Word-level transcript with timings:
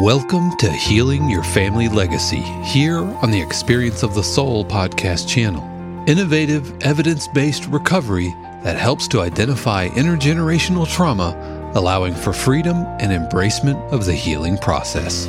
Welcome 0.00 0.54
to 0.58 0.70
Healing 0.70 1.30
Your 1.30 1.42
Family 1.42 1.88
Legacy 1.88 2.42
here 2.62 2.98
on 2.98 3.30
the 3.30 3.40
Experience 3.40 4.02
of 4.02 4.12
the 4.12 4.22
Soul 4.22 4.62
podcast 4.62 5.26
channel. 5.26 5.62
Innovative, 6.06 6.70
evidence 6.82 7.26
based 7.26 7.64
recovery 7.68 8.28
that 8.62 8.76
helps 8.76 9.08
to 9.08 9.22
identify 9.22 9.88
intergenerational 9.88 10.86
trauma, 10.86 11.72
allowing 11.74 12.14
for 12.14 12.34
freedom 12.34 12.76
and 13.00 13.10
embracement 13.10 13.90
of 13.90 14.04
the 14.04 14.12
healing 14.12 14.58
process. 14.58 15.28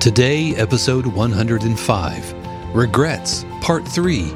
Today, 0.00 0.56
episode 0.56 1.06
105 1.06 2.34
Regrets, 2.74 3.44
Part 3.60 3.86
3. 3.86 4.32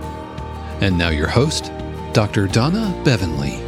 And 0.80 0.96
now, 0.96 1.08
your 1.08 1.26
host, 1.26 1.72
Dr. 2.12 2.46
Donna 2.46 2.96
Bevan-Lee. 3.04 3.60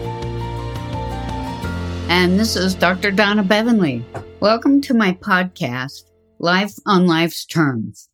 And 2.09 2.39
this 2.39 2.55
is 2.55 2.77
Dr. 2.77 3.11
Donna 3.11 3.43
Bevan-Lee. 3.43 4.05
Welcome 4.45 4.83
to 4.83 4.93
my 4.93 5.13
podcast, 5.13 6.03
Life 6.39 6.75
on 6.85 7.07
Life's 7.07 7.47
Terms. 7.47 8.11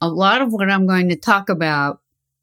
A 0.00 0.08
lot 0.08 0.40
of 0.40 0.50
what 0.50 0.70
I'm 0.70 0.86
going 0.86 1.10
to 1.10 1.14
talk 1.14 1.50
about 1.50 2.00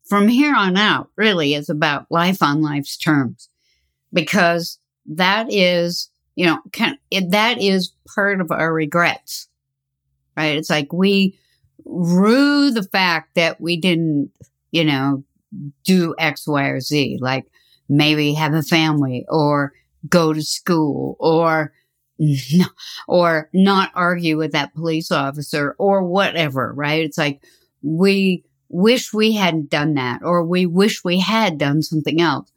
from 0.08 0.28
here 0.28 0.54
on 0.56 0.78
out 0.78 1.10
really 1.16 1.56
is 1.56 1.70
about 1.70 2.06
life 2.12 2.44
on 2.44 2.62
life's 2.62 2.96
terms 2.98 3.50
because 4.14 4.78
that 5.08 5.52
is, 5.52 6.12
you 6.36 6.46
know, 6.46 6.60
kind 6.72 7.00
of, 7.12 7.32
that 7.32 7.60
is 7.60 7.94
part 8.14 8.42
of 8.42 8.52
our 8.52 8.72
regrets, 8.72 9.48
right? 10.38 10.56
It's 10.56 10.70
like 10.70 10.94
we 10.94 11.36
rue 11.86 12.70
the 12.70 12.83
fact 12.83 13.33
that 13.33 13.60
we 13.60 13.76
didn't, 13.76 14.30
you 14.70 14.86
know, 14.86 15.23
do 15.83 16.14
X, 16.20 16.48
Y, 16.48 16.64
or 16.64 16.80
Z, 16.80 17.17
like 17.20 17.48
maybe 17.89 18.36
have 18.36 18.54
a 18.54 18.62
family 18.62 19.26
or 19.30 19.73
go 20.08 20.32
to 20.32 20.44
school 20.44 21.17
or 21.20 21.73
or 23.08 23.50
not 23.54 23.92
argue 23.96 24.38
with 24.38 24.52
that 24.52 24.74
police 24.74 25.12
officer 25.12 25.76
or 25.78 26.04
whatever, 26.04 26.74
right? 26.74 27.04
It's 27.04 27.18
like 27.18 27.42
we 27.82 28.44
wish 28.70 29.14
we 29.14 29.34
hadn't 29.34 29.70
done 29.70 29.96
that 29.96 30.22
or 30.24 30.44
we 30.44 30.66
wish 30.66 31.04
we 31.04 31.20
had 31.20 31.58
done 31.58 31.82
something 31.82 32.22
else. 32.22 32.52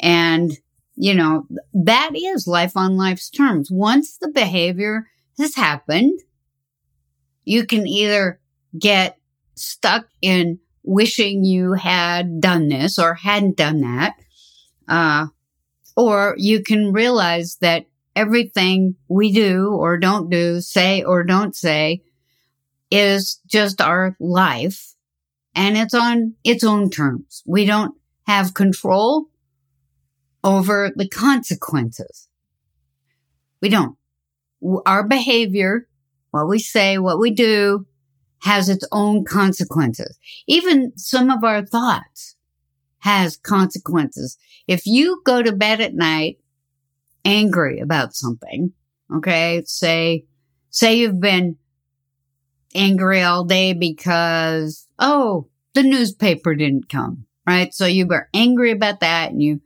And, 0.00 0.52
you 0.96 1.14
know, 1.14 1.46
that 1.72 2.10
is 2.14 2.46
life 2.46 2.76
on 2.76 2.96
life's 2.96 3.30
terms. 3.30 3.70
Once 3.70 4.18
the 4.18 4.28
behavior 4.28 5.06
has 5.38 5.54
happened, 5.54 6.20
you 7.44 7.66
can 7.66 7.86
either 7.86 8.40
get 8.78 9.18
stuck 9.54 10.06
in 10.22 10.58
wishing 10.82 11.44
you 11.44 11.72
had 11.74 12.40
done 12.40 12.68
this 12.68 12.98
or 12.98 13.14
hadn't 13.14 13.56
done 13.56 13.80
that. 13.80 14.14
Uh, 14.88 15.26
or 15.96 16.34
you 16.38 16.62
can 16.62 16.92
realize 16.92 17.56
that 17.60 17.86
everything 18.16 18.96
we 19.08 19.32
do 19.32 19.68
or 19.68 19.98
don't 19.98 20.30
do, 20.30 20.60
say 20.60 21.02
or 21.02 21.24
don't 21.24 21.54
say 21.54 22.02
is 22.90 23.40
just 23.46 23.80
our 23.80 24.16
life 24.20 24.94
and 25.54 25.76
it's 25.76 25.94
on 25.94 26.34
its 26.44 26.64
own 26.64 26.90
terms. 26.90 27.42
We 27.46 27.64
don't 27.64 27.94
have 28.26 28.54
control 28.54 29.26
over 30.42 30.92
the 30.94 31.08
consequences. 31.08 32.28
We 33.60 33.68
don't. 33.68 33.96
Our 34.86 35.06
behavior, 35.06 35.88
what 36.30 36.48
we 36.48 36.58
say, 36.58 36.98
what 36.98 37.18
we 37.18 37.30
do 37.30 37.86
has 38.42 38.68
its 38.68 38.86
own 38.92 39.24
consequences. 39.24 40.18
Even 40.46 40.96
some 40.96 41.30
of 41.30 41.44
our 41.44 41.64
thoughts 41.64 42.36
has 42.98 43.36
consequences. 43.36 44.36
If 44.66 44.86
you 44.86 45.22
go 45.24 45.42
to 45.42 45.52
bed 45.52 45.80
at 45.80 45.94
night 45.94 46.38
angry 47.24 47.80
about 47.80 48.14
something, 48.14 48.72
okay, 49.14 49.62
say, 49.66 50.24
say 50.70 50.98
you've 50.98 51.20
been 51.20 51.56
angry 52.74 53.22
all 53.22 53.44
day 53.44 53.72
because, 53.72 54.86
oh, 54.98 55.48
the 55.74 55.82
newspaper 55.82 56.54
didn't 56.54 56.88
come, 56.88 57.26
right? 57.46 57.72
So 57.72 57.86
you 57.86 58.06
were 58.06 58.28
angry 58.34 58.70
about 58.70 59.00
that 59.00 59.30
and 59.30 59.42
you 59.42 59.60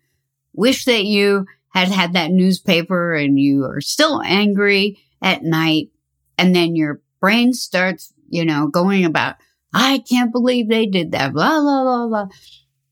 wish 0.52 0.84
that 0.84 1.04
you 1.04 1.46
had 1.70 1.88
had 1.88 2.14
that 2.14 2.30
newspaper 2.30 3.14
and 3.14 3.38
you 3.38 3.64
are 3.64 3.80
still 3.80 4.22
angry 4.22 4.98
at 5.22 5.42
night. 5.42 5.90
And 6.36 6.54
then 6.54 6.76
your 6.76 7.00
brain 7.20 7.52
starts, 7.52 8.12
you 8.28 8.44
know, 8.44 8.69
going 8.69 9.04
about, 9.04 9.36
I 9.75 10.02
can't 10.08 10.32
believe 10.32 10.69
they 10.69 10.86
did 10.86 11.12
that, 11.12 11.32
blah, 11.32 11.60
blah, 11.60 11.82
blah, 11.82 12.06
blah. 12.08 12.28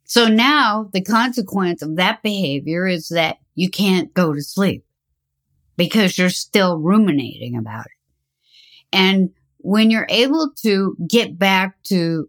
So 0.05 0.29
now 0.29 0.89
the 0.93 1.03
consequence 1.03 1.83
of 1.83 1.97
that 1.97 2.23
behavior 2.23 2.87
is 2.87 3.09
that 3.09 3.39
you 3.57 3.69
can't 3.69 4.15
go 4.15 4.33
to 4.33 4.43
sleep 4.43 4.85
because 5.77 6.17
you're 6.17 6.31
still 6.31 6.79
ruminating 6.79 7.57
about 7.57 7.87
it. 7.87 7.93
And 8.93 9.31
when 9.59 9.91
you're 9.91 10.07
able 10.09 10.53
to 10.63 10.97
get 11.09 11.39
back 11.39 11.83
to 11.85 12.29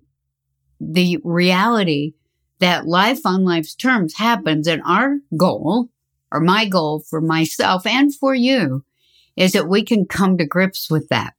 the 0.80 1.20
reality 1.24 2.14
that 2.60 2.88
life 2.88 3.26
on 3.26 3.46
life's 3.46 3.76
terms 3.76 4.16
happens 4.16 4.68
and 4.68 4.82
our 4.84 5.18
goal 5.38 5.90
or 6.32 6.40
my 6.40 6.66
goal 6.68 7.00
for 7.00 7.22
myself 7.22 7.86
and 7.86 8.14
for 8.16 8.34
you 8.34 8.84
is 9.36 9.52
that 9.52 9.70
we 9.70 9.84
can 9.84 10.06
come 10.06 10.38
to 10.38 10.46
grips 10.46 10.90
with 10.90 11.08
that. 11.10 11.36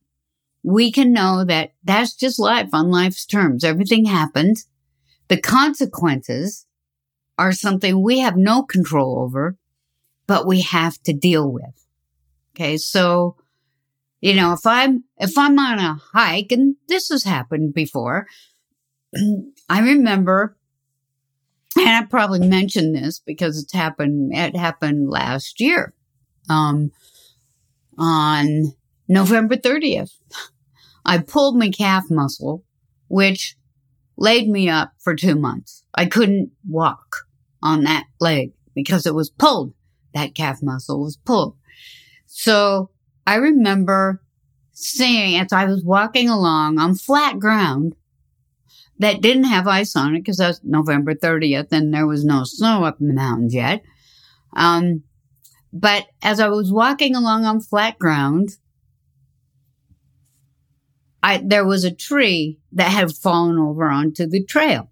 We 0.63 0.93
can 0.93 1.13
know 1.13 1.45
that 1.45 1.73
that's 1.83 2.15
just 2.15 2.39
life 2.39 2.71
on 2.73 2.91
life's 2.91 3.27
terms. 3.27 3.65
Everything 3.65 4.05
happens. 4.05 4.67
The 5.27 5.41
consequences 5.41 6.67
are 7.37 7.53
something 7.53 8.03
we 8.03 8.21
have 8.21 8.37
no 8.37 8.63
control 8.63 9.19
over 9.19 9.58
but 10.29 10.47
we 10.47 10.61
have 10.61 11.03
to 11.03 11.13
deal 11.13 11.51
with. 11.51 11.87
Okay. 12.55 12.77
So, 12.77 13.37
you 14.21 14.35
know, 14.35 14.53
if 14.53 14.65
I'm, 14.65 15.05
if 15.17 15.37
I'm 15.37 15.59
on 15.59 15.79
a 15.81 15.95
hike 16.13 16.53
and 16.53 16.77
this 16.87 17.09
has 17.09 17.25
happened 17.25 17.75
before, 17.75 18.29
I 19.69 19.81
remember, 19.81 20.57
and 21.77 21.89
I 21.89 22.05
probably 22.05 22.47
mentioned 22.47 22.95
this 22.95 23.21
because 23.25 23.61
it's 23.61 23.73
happened, 23.73 24.33
it 24.35 24.55
happened 24.55 25.09
last 25.09 25.61
year, 25.61 25.95
um, 26.51 26.93
on 27.97 28.75
November 29.09 29.57
30th. 29.57 30.13
I 31.05 31.19
pulled 31.19 31.57
my 31.57 31.71
calf 31.71 32.05
muscle, 32.11 32.65
which 33.09 33.57
laid 34.19 34.49
me 34.49 34.69
up 34.69 34.93
for 34.99 35.15
two 35.15 35.37
months. 35.37 35.85
I 35.95 36.05
couldn't 36.05 36.51
walk 36.69 37.25
on 37.63 37.85
that 37.85 38.05
leg 38.21 38.53
because 38.75 39.07
it 39.07 39.15
was 39.15 39.31
pulled 39.31 39.73
that 40.15 40.35
calf 40.35 40.63
muscle 40.63 41.01
was 41.01 41.17
pulled. 41.17 41.57
So 42.27 42.91
I 43.27 43.37
remember 43.37 44.23
seeing 44.73 45.39
as 45.41 45.53
I 45.53 45.65
was 45.65 45.85
walking 45.85 46.29
along 46.29 46.79
on 46.79 46.95
flat 46.95 47.39
ground 47.39 47.95
that 48.99 49.21
didn't 49.21 49.45
have 49.45 49.67
ice 49.69 49.95
on 49.97 50.15
it 50.15 50.21
because 50.21 50.39
that's 50.39 50.61
November 50.65 51.15
30th 51.15 51.69
and 51.73 51.93
there 51.95 52.07
was 52.07 52.25
no 52.25 52.45
snow 52.45 52.85
up 52.85 53.01
in 53.01 53.09
the 53.09 53.15
mountains 53.15 53.55
yet. 53.55 53.83
Um, 54.55 55.05
But 55.73 56.09
as 56.23 56.41
I 56.41 56.49
was 56.49 56.73
walking 56.73 57.15
along 57.15 57.45
on 57.45 57.61
flat 57.61 57.99
ground, 57.99 58.57
I, 61.23 61.39
there 61.45 61.65
was 61.65 61.85
a 61.85 61.91
tree 61.95 62.59
that 62.73 62.91
had 62.91 63.13
fallen 63.13 63.59
over 63.59 63.89
onto 63.89 64.27
the 64.27 64.45
trail. 64.45 64.91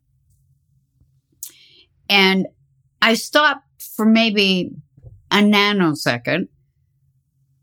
And 2.09 2.47
I 3.03 3.15
stopped 3.15 3.83
for 3.95 4.05
maybe 4.05 4.73
a 5.39 5.43
nanosecond 5.43 6.49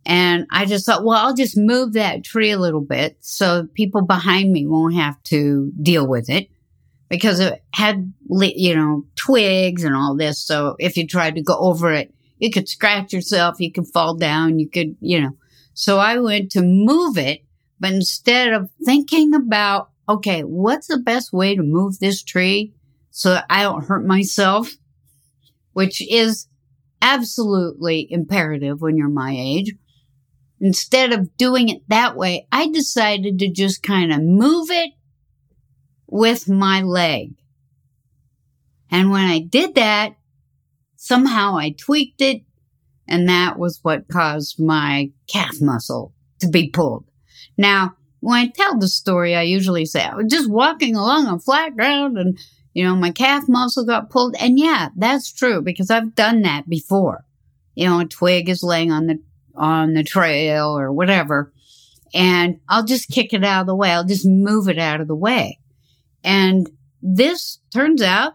and 0.05 0.47
I 0.49 0.65
just 0.65 0.85
thought, 0.85 1.05
well, 1.05 1.17
I'll 1.17 1.35
just 1.35 1.57
move 1.57 1.93
that 1.93 2.23
tree 2.23 2.51
a 2.51 2.59
little 2.59 2.81
bit 2.81 3.17
so 3.21 3.67
people 3.73 4.01
behind 4.01 4.51
me 4.51 4.67
won't 4.67 4.95
have 4.95 5.21
to 5.23 5.71
deal 5.81 6.05
with 6.07 6.29
it 6.29 6.49
because 7.09 7.39
it 7.39 7.63
had, 7.73 8.13
you 8.29 8.75
know, 8.75 9.05
twigs 9.15 9.83
and 9.83 9.95
all 9.95 10.15
this. 10.15 10.45
So 10.45 10.75
if 10.79 10.97
you 10.97 11.07
tried 11.07 11.35
to 11.35 11.41
go 11.41 11.57
over 11.57 11.93
it, 11.93 12.13
you 12.37 12.51
could 12.51 12.67
scratch 12.67 13.13
yourself, 13.13 13.61
you 13.61 13.71
could 13.71 13.87
fall 13.87 14.15
down, 14.15 14.59
you 14.59 14.69
could, 14.69 14.97
you 14.99 15.21
know. 15.21 15.37
So 15.73 15.99
I 15.99 16.19
went 16.19 16.51
to 16.51 16.61
move 16.61 17.17
it, 17.17 17.45
but 17.79 17.93
instead 17.93 18.51
of 18.51 18.69
thinking 18.83 19.33
about, 19.33 19.89
okay, 20.09 20.41
what's 20.41 20.87
the 20.87 20.99
best 20.99 21.31
way 21.31 21.55
to 21.55 21.63
move 21.63 21.99
this 21.99 22.21
tree 22.21 22.73
so 23.11 23.39
I 23.49 23.63
don't 23.63 23.85
hurt 23.85 24.05
myself, 24.05 24.69
which 25.71 26.01
is 26.11 26.47
absolutely 27.03 28.07
imperative 28.09 28.81
when 28.81 28.97
you're 28.97 29.09
my 29.09 29.35
age. 29.37 29.73
Instead 30.59 31.11
of 31.11 31.35
doing 31.35 31.67
it 31.67 31.87
that 31.89 32.15
way, 32.15 32.47
I 32.51 32.69
decided 32.69 33.37
to 33.39 33.51
just 33.51 33.83
kind 33.83 34.13
of 34.13 34.23
move 34.23 34.71
it 34.71 34.91
with 36.07 36.47
my 36.47 36.81
leg. 36.81 37.35
And 38.89 39.11
when 39.11 39.25
I 39.25 39.39
did 39.39 39.75
that, 39.75 40.15
somehow 40.95 41.57
I 41.57 41.75
tweaked 41.77 42.21
it 42.21 42.43
and 43.07 43.27
that 43.27 43.59
was 43.59 43.79
what 43.81 44.07
caused 44.07 44.59
my 44.59 45.11
calf 45.27 45.55
muscle 45.59 46.13
to 46.39 46.47
be 46.47 46.69
pulled. 46.69 47.05
Now, 47.57 47.95
when 48.21 48.39
I 48.39 48.47
tell 48.47 48.79
the 48.79 48.87
story, 48.87 49.35
I 49.35 49.41
usually 49.41 49.85
say 49.85 50.03
I 50.03 50.15
was 50.15 50.31
just 50.31 50.49
walking 50.49 50.95
along 50.95 51.27
on 51.27 51.39
flat 51.39 51.75
ground 51.75 52.17
and, 52.17 52.39
you 52.73 52.83
know, 52.83 52.95
my 52.95 53.11
calf 53.11 53.43
muscle 53.47 53.85
got 53.85 54.09
pulled. 54.09 54.35
And 54.39 54.59
yeah, 54.59 54.89
that's 54.95 55.31
true 55.31 55.61
because 55.61 55.89
I've 55.89 56.15
done 56.15 56.41
that 56.41 56.67
before. 56.67 57.25
You 57.75 57.87
know, 57.87 57.99
a 57.99 58.05
twig 58.05 58.49
is 58.49 58.63
laying 58.63 58.91
on 58.91 59.07
the 59.07 59.19
on 59.55 59.93
the 59.93 60.03
trail 60.03 60.77
or 60.77 60.91
whatever. 60.91 61.53
And 62.13 62.59
I'll 62.69 62.85
just 62.85 63.09
kick 63.09 63.33
it 63.33 63.43
out 63.43 63.61
of 63.61 63.67
the 63.67 63.75
way. 63.75 63.91
I'll 63.91 64.05
just 64.05 64.25
move 64.25 64.67
it 64.67 64.79
out 64.79 65.01
of 65.01 65.07
the 65.07 65.15
way. 65.15 65.59
And 66.23 66.69
this 67.01 67.59
turns 67.71 68.01
out 68.01 68.33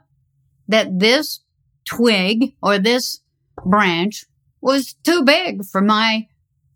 that 0.69 0.99
this 0.99 1.41
twig 1.85 2.55
or 2.63 2.79
this 2.79 3.21
branch 3.65 4.25
was 4.61 4.95
too 5.05 5.25
big 5.25 5.65
for 5.65 5.81
my 5.81 6.27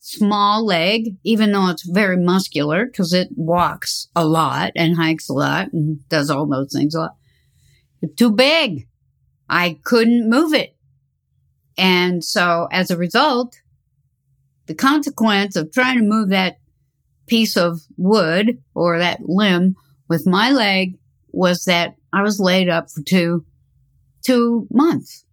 small 0.01 0.65
leg, 0.65 1.17
even 1.23 1.53
though 1.53 1.69
it's 1.69 1.89
very 1.89 2.17
muscular 2.17 2.87
because 2.87 3.13
it 3.13 3.29
walks 3.37 4.09
a 4.17 4.25
lot 4.25 4.73
and 4.75 4.97
hikes 4.97 5.29
a 5.29 5.33
lot 5.33 5.73
and 5.73 6.07
does 6.09 6.31
all 6.31 6.47
those 6.47 6.73
things 6.73 6.95
a 6.95 7.01
lot. 7.01 7.17
Too 8.17 8.33
big. 8.33 8.89
I 9.49 9.79
couldn't 9.85 10.29
move 10.29 10.55
it. 10.55 10.77
And 11.77 12.25
so 12.25 12.69
as 12.71 12.91
a 12.91 12.97
result, 12.97 13.61
the 14.67 14.75
consequence 14.75 15.57
of 15.57 15.73
trying 15.73 15.99
to 15.99 16.05
move 16.05 16.31
that 16.31 16.59
piece 17.27 17.57
of 17.57 17.81
wood 17.97 18.63
or 18.75 18.99
that 18.99 19.21
limb 19.25 19.77
with 20.09 20.27
my 20.27 20.51
leg 20.51 20.99
was 21.31 21.65
that 21.65 21.95
I 22.13 22.23
was 22.23 22.41
laid 22.41 22.69
up 22.69 22.91
for 22.91 23.03
two, 23.03 23.45
two 24.23 24.67
months. 24.71 25.25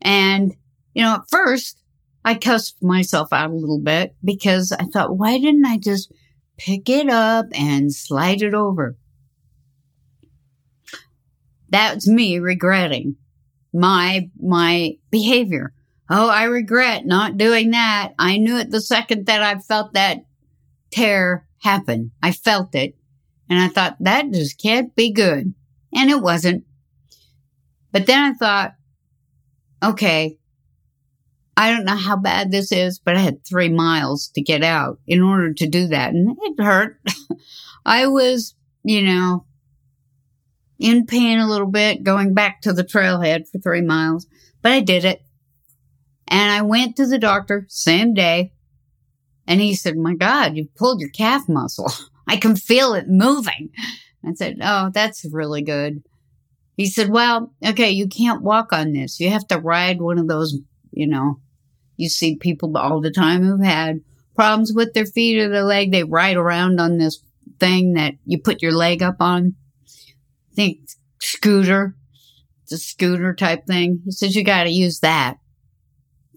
And, 0.00 0.54
you 0.94 1.02
know, 1.02 1.16
at 1.16 1.30
first 1.30 1.82
I 2.24 2.34
cussed 2.34 2.82
myself 2.82 3.32
out 3.32 3.50
a 3.50 3.54
little 3.54 3.80
bit 3.80 4.14
because 4.24 4.72
I 4.72 4.84
thought, 4.84 5.16
why 5.16 5.38
didn't 5.38 5.66
I 5.66 5.78
just 5.78 6.12
pick 6.56 6.88
it 6.88 7.08
up 7.08 7.46
and 7.52 7.94
slide 7.94 8.42
it 8.42 8.54
over? 8.54 8.96
That's 11.70 12.08
me 12.08 12.38
regretting 12.38 13.16
my, 13.72 14.30
my 14.40 14.96
behavior. 15.10 15.72
Oh, 16.08 16.28
I 16.28 16.44
regret 16.44 17.06
not 17.06 17.36
doing 17.36 17.70
that. 17.70 18.12
I 18.18 18.38
knew 18.38 18.58
it 18.58 18.70
the 18.70 18.80
second 18.80 19.26
that 19.26 19.42
I 19.42 19.60
felt 19.60 19.94
that 19.94 20.24
tear 20.90 21.46
happen. 21.62 22.10
I 22.22 22.32
felt 22.32 22.74
it. 22.74 22.96
And 23.48 23.58
I 23.58 23.68
thought, 23.68 23.96
that 24.00 24.30
just 24.32 24.60
can't 24.60 24.94
be 24.94 25.12
good. 25.12 25.54
And 25.94 26.10
it 26.10 26.20
wasn't. 26.20 26.64
But 27.92 28.06
then 28.06 28.20
I 28.20 28.32
thought, 28.34 28.74
okay, 29.82 30.38
I 31.56 31.72
don't 31.72 31.84
know 31.84 31.96
how 31.96 32.16
bad 32.16 32.50
this 32.50 32.72
is, 32.72 32.98
but 32.98 33.16
I 33.16 33.20
had 33.20 33.44
three 33.44 33.68
miles 33.68 34.28
to 34.34 34.42
get 34.42 34.62
out 34.62 34.98
in 35.06 35.22
order 35.22 35.52
to 35.52 35.66
do 35.66 35.88
that. 35.88 36.12
And 36.14 36.36
it 36.40 36.62
hurt. 36.62 37.00
I 37.84 38.06
was, 38.06 38.54
you 38.82 39.02
know, 39.02 39.44
in 40.80 41.06
pain 41.06 41.38
a 41.38 41.48
little 41.48 41.70
bit 41.70 42.02
going 42.02 42.34
back 42.34 42.62
to 42.62 42.72
the 42.72 42.82
trailhead 42.82 43.48
for 43.48 43.58
three 43.58 43.82
miles, 43.82 44.26
but 44.62 44.72
I 44.72 44.80
did 44.80 45.04
it. 45.04 45.22
And 46.26 46.50
I 46.50 46.62
went 46.62 46.96
to 46.96 47.06
the 47.06 47.18
doctor 47.18 47.66
same 47.68 48.14
day 48.14 48.52
and 49.46 49.60
he 49.60 49.74
said, 49.74 49.96
my 49.96 50.14
God, 50.14 50.56
you 50.56 50.68
pulled 50.76 51.00
your 51.00 51.10
calf 51.10 51.48
muscle. 51.48 51.92
I 52.26 52.36
can 52.36 52.56
feel 52.56 52.94
it 52.94 53.08
moving. 53.08 53.70
I 54.24 54.34
said, 54.34 54.58
Oh, 54.62 54.90
that's 54.92 55.24
really 55.30 55.62
good. 55.62 56.02
He 56.76 56.86
said, 56.86 57.10
Well, 57.10 57.52
okay, 57.64 57.90
you 57.90 58.08
can't 58.08 58.42
walk 58.42 58.72
on 58.72 58.92
this. 58.92 59.18
You 59.18 59.30
have 59.30 59.46
to 59.48 59.58
ride 59.58 60.00
one 60.00 60.18
of 60.18 60.28
those, 60.28 60.56
you 60.92 61.06
know, 61.06 61.40
you 61.96 62.08
see 62.08 62.36
people 62.36 62.76
all 62.76 63.00
the 63.00 63.10
time 63.10 63.42
who've 63.42 63.62
had 63.62 64.00
problems 64.36 64.72
with 64.72 64.94
their 64.94 65.06
feet 65.06 65.40
or 65.40 65.48
their 65.48 65.64
leg. 65.64 65.90
They 65.90 66.04
ride 66.04 66.36
around 66.36 66.80
on 66.80 66.98
this 66.98 67.22
thing 67.58 67.94
that 67.94 68.14
you 68.24 68.38
put 68.38 68.62
your 68.62 68.72
leg 68.72 69.02
up 69.02 69.16
on. 69.20 69.56
Think 70.54 70.80
scooter. 71.20 71.96
the 72.70 72.78
scooter 72.78 73.34
type 73.34 73.66
thing. 73.66 74.00
He 74.04 74.12
says 74.12 74.34
you 74.34 74.44
got 74.44 74.64
to 74.64 74.70
use 74.70 75.00
that 75.00 75.38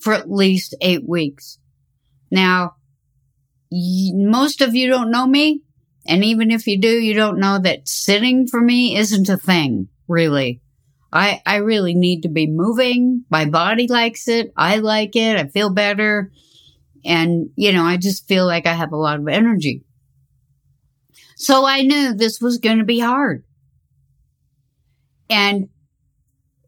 for 0.01 0.13
at 0.13 0.29
least 0.29 0.75
eight 0.81 1.07
weeks. 1.07 1.59
Now, 2.31 2.75
most 3.71 4.61
of 4.61 4.75
you 4.75 4.87
don't 4.87 5.11
know 5.11 5.27
me. 5.27 5.61
And 6.05 6.23
even 6.25 6.51
if 6.51 6.67
you 6.67 6.79
do, 6.79 6.89
you 6.89 7.13
don't 7.13 7.39
know 7.39 7.59
that 7.59 7.87
sitting 7.87 8.47
for 8.47 8.59
me 8.59 8.97
isn't 8.97 9.29
a 9.29 9.37
thing, 9.37 9.87
really. 10.07 10.61
I, 11.13 11.41
I 11.45 11.57
really 11.57 11.93
need 11.93 12.23
to 12.23 12.29
be 12.29 12.47
moving. 12.47 13.23
My 13.29 13.45
body 13.45 13.87
likes 13.87 14.27
it. 14.27 14.51
I 14.57 14.77
like 14.77 15.15
it. 15.15 15.37
I 15.37 15.47
feel 15.47 15.69
better. 15.69 16.31
And, 17.05 17.51
you 17.55 17.71
know, 17.71 17.83
I 17.83 17.97
just 17.97 18.27
feel 18.27 18.45
like 18.45 18.65
I 18.65 18.73
have 18.73 18.91
a 18.91 18.97
lot 18.97 19.19
of 19.19 19.27
energy. 19.27 19.85
So 21.35 21.65
I 21.65 21.83
knew 21.83 22.13
this 22.13 22.41
was 22.41 22.57
going 22.57 22.79
to 22.79 22.83
be 22.83 22.99
hard. 22.99 23.43
And, 25.29 25.69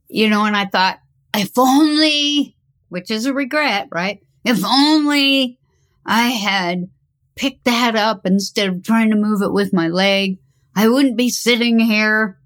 you 0.07 0.29
know, 0.29 0.45
and 0.45 0.55
I 0.55 0.65
thought, 0.65 0.99
if 1.33 1.51
only 1.57 2.55
which 2.95 3.11
is 3.11 3.25
a 3.25 3.33
regret, 3.33 3.89
right? 3.91 4.21
If 4.45 4.63
only 4.63 5.59
I 6.05 6.29
had 6.29 6.89
picked 7.35 7.65
that 7.65 7.97
up 7.97 8.25
instead 8.25 8.69
of 8.69 8.83
trying 8.83 9.09
to 9.09 9.17
move 9.17 9.41
it 9.41 9.51
with 9.51 9.73
my 9.73 9.89
leg, 9.89 10.37
I 10.73 10.87
wouldn't 10.87 11.17
be 11.17 11.29
sitting 11.29 11.77
here 11.77 12.39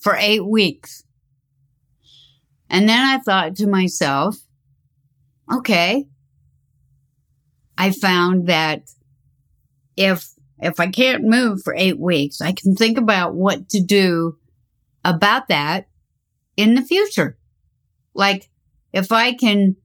for 0.00 0.16
eight 0.16 0.44
weeks. 0.44 1.04
And 2.68 2.88
then 2.88 2.98
I 2.98 3.18
thought 3.18 3.54
to 3.58 3.68
myself, 3.68 4.38
okay, 5.52 6.08
I 7.78 7.92
found 7.92 8.48
that 8.48 8.90
if, 9.96 10.30
if 10.58 10.80
I 10.80 10.88
can't 10.88 11.22
move 11.22 11.62
for 11.62 11.76
eight 11.76 12.00
weeks, 12.00 12.40
I 12.40 12.50
can 12.50 12.74
think 12.74 12.98
about 12.98 13.36
what 13.36 13.68
to 13.68 13.80
do 13.80 14.36
about 15.04 15.48
that 15.48 15.88
in 16.56 16.74
the 16.74 16.82
future. 16.82 17.38
Like, 18.14 18.50
if 18.92 19.12
I 19.12 19.32
can, 19.32 19.76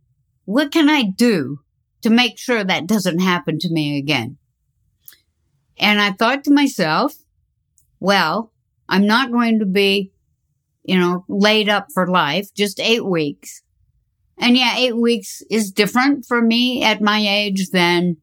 what 0.46 0.72
can 0.72 0.90
I 0.90 1.04
do 1.04 1.60
to 2.02 2.10
make 2.10 2.38
sure 2.38 2.64
that 2.64 2.88
doesn't 2.88 3.20
happen 3.20 3.60
to 3.60 3.72
me 3.72 3.98
again? 3.98 4.38
And 5.78 6.02
I 6.02 6.12
thought 6.12 6.44
to 6.46 6.54
myself, 6.54 7.16
well, 8.00 8.52
I'm 8.88 9.06
not 9.06 9.32
going 9.32 9.60
to 9.60 9.66
be, 9.66 10.12
you 10.84 10.98
know, 10.98 11.26
laid 11.28 11.70
up 11.70 11.88
for 11.94 12.08
life, 12.08 12.54
just 12.54 12.80
eight 12.80 13.06
weeks. 13.06 13.62
And 14.38 14.58
yeah, 14.58 14.76
eight 14.78 14.98
weeks 14.98 15.42
is 15.50 15.72
different 15.72 16.26
for 16.26 16.42
me 16.42 16.84
at 16.84 17.02
my 17.02 17.20
age 17.20 17.70
than 17.70 18.18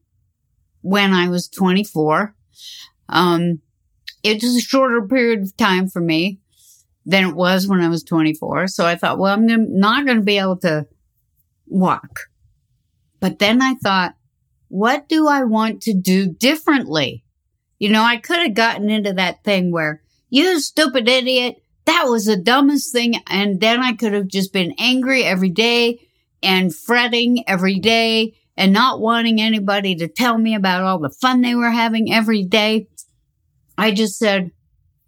when 0.81 1.13
I 1.13 1.27
was 1.27 1.47
24. 1.47 2.35
Um, 3.09 3.61
it's 4.23 4.45
a 4.45 4.61
shorter 4.61 5.01
period 5.01 5.41
of 5.41 5.57
time 5.57 5.87
for 5.87 6.01
me 6.01 6.39
than 7.05 7.25
it 7.29 7.35
was 7.35 7.67
when 7.67 7.81
I 7.81 7.89
was 7.89 8.03
24. 8.03 8.67
So 8.67 8.85
I 8.85 8.95
thought, 8.95 9.19
well, 9.19 9.33
I'm 9.33 9.45
not 9.47 10.05
going 10.05 10.17
to 10.17 10.23
be 10.23 10.37
able 10.37 10.57
to 10.59 10.87
walk. 11.67 12.21
But 13.19 13.39
then 13.39 13.61
I 13.61 13.75
thought, 13.75 14.15
what 14.69 15.07
do 15.07 15.27
I 15.27 15.43
want 15.43 15.81
to 15.83 15.93
do 15.93 16.27
differently? 16.27 17.23
You 17.79 17.89
know, 17.89 18.03
I 18.03 18.17
could 18.17 18.39
have 18.39 18.53
gotten 18.53 18.89
into 18.89 19.13
that 19.13 19.43
thing 19.43 19.71
where, 19.71 20.01
you 20.29 20.59
stupid 20.59 21.07
idiot, 21.07 21.57
that 21.85 22.05
was 22.07 22.25
the 22.25 22.37
dumbest 22.37 22.91
thing. 22.91 23.15
And 23.27 23.59
then 23.59 23.81
I 23.81 23.93
could 23.93 24.13
have 24.13 24.27
just 24.27 24.53
been 24.53 24.73
angry 24.77 25.23
every 25.23 25.49
day 25.49 26.07
and 26.41 26.75
fretting 26.75 27.47
every 27.47 27.79
day 27.79 28.35
and 28.55 28.73
not 28.73 28.99
wanting 28.99 29.41
anybody 29.41 29.95
to 29.95 30.07
tell 30.07 30.37
me 30.37 30.55
about 30.55 30.81
all 30.81 30.99
the 30.99 31.09
fun 31.09 31.41
they 31.41 31.55
were 31.55 31.71
having 31.71 32.13
every 32.13 32.43
day. 32.43 32.87
I 33.77 33.91
just 33.91 34.17
said 34.17 34.51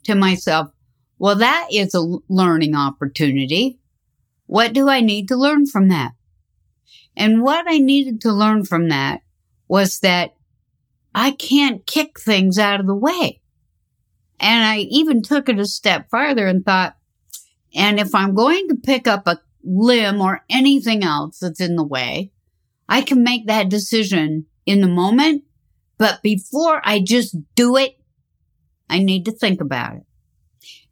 to 0.03 0.15
myself, 0.15 0.69
well, 1.17 1.35
that 1.35 1.67
is 1.71 1.93
a 1.93 2.17
learning 2.27 2.75
opportunity. 2.75 3.79
What 4.47 4.73
do 4.73 4.89
I 4.89 5.01
need 5.01 5.27
to 5.29 5.35
learn 5.35 5.65
from 5.65 5.87
that? 5.89 6.11
And 7.15 7.41
what 7.41 7.65
I 7.67 7.77
needed 7.77 8.21
to 8.21 8.31
learn 8.31 8.65
from 8.65 8.89
that 8.89 9.21
was 9.67 9.99
that 9.99 10.35
I 11.13 11.31
can't 11.31 11.85
kick 11.85 12.19
things 12.19 12.59
out 12.59 12.79
of 12.79 12.87
the 12.87 12.95
way. 12.95 13.41
And 14.39 14.65
I 14.65 14.79
even 14.79 15.21
took 15.21 15.47
it 15.47 15.59
a 15.59 15.65
step 15.65 16.09
farther 16.09 16.47
and 16.47 16.65
thought, 16.65 16.97
and 17.73 17.99
if 17.99 18.13
I'm 18.13 18.35
going 18.35 18.67
to 18.67 18.75
pick 18.75 19.07
up 19.07 19.27
a 19.27 19.39
limb 19.63 20.21
or 20.21 20.41
anything 20.49 21.03
else 21.03 21.39
that's 21.39 21.61
in 21.61 21.77
the 21.77 21.85
way, 21.85 22.31
I 22.87 23.01
can 23.01 23.23
make 23.23 23.47
that 23.47 23.69
decision 23.69 24.45
in 24.65 24.81
the 24.81 24.87
moment. 24.87 25.43
But 25.97 26.21
before 26.21 26.81
I 26.83 26.99
just 26.99 27.37
do 27.55 27.77
it, 27.77 27.97
I 28.89 28.99
need 28.99 29.25
to 29.25 29.31
think 29.31 29.61
about 29.61 29.95
it. 29.95 30.03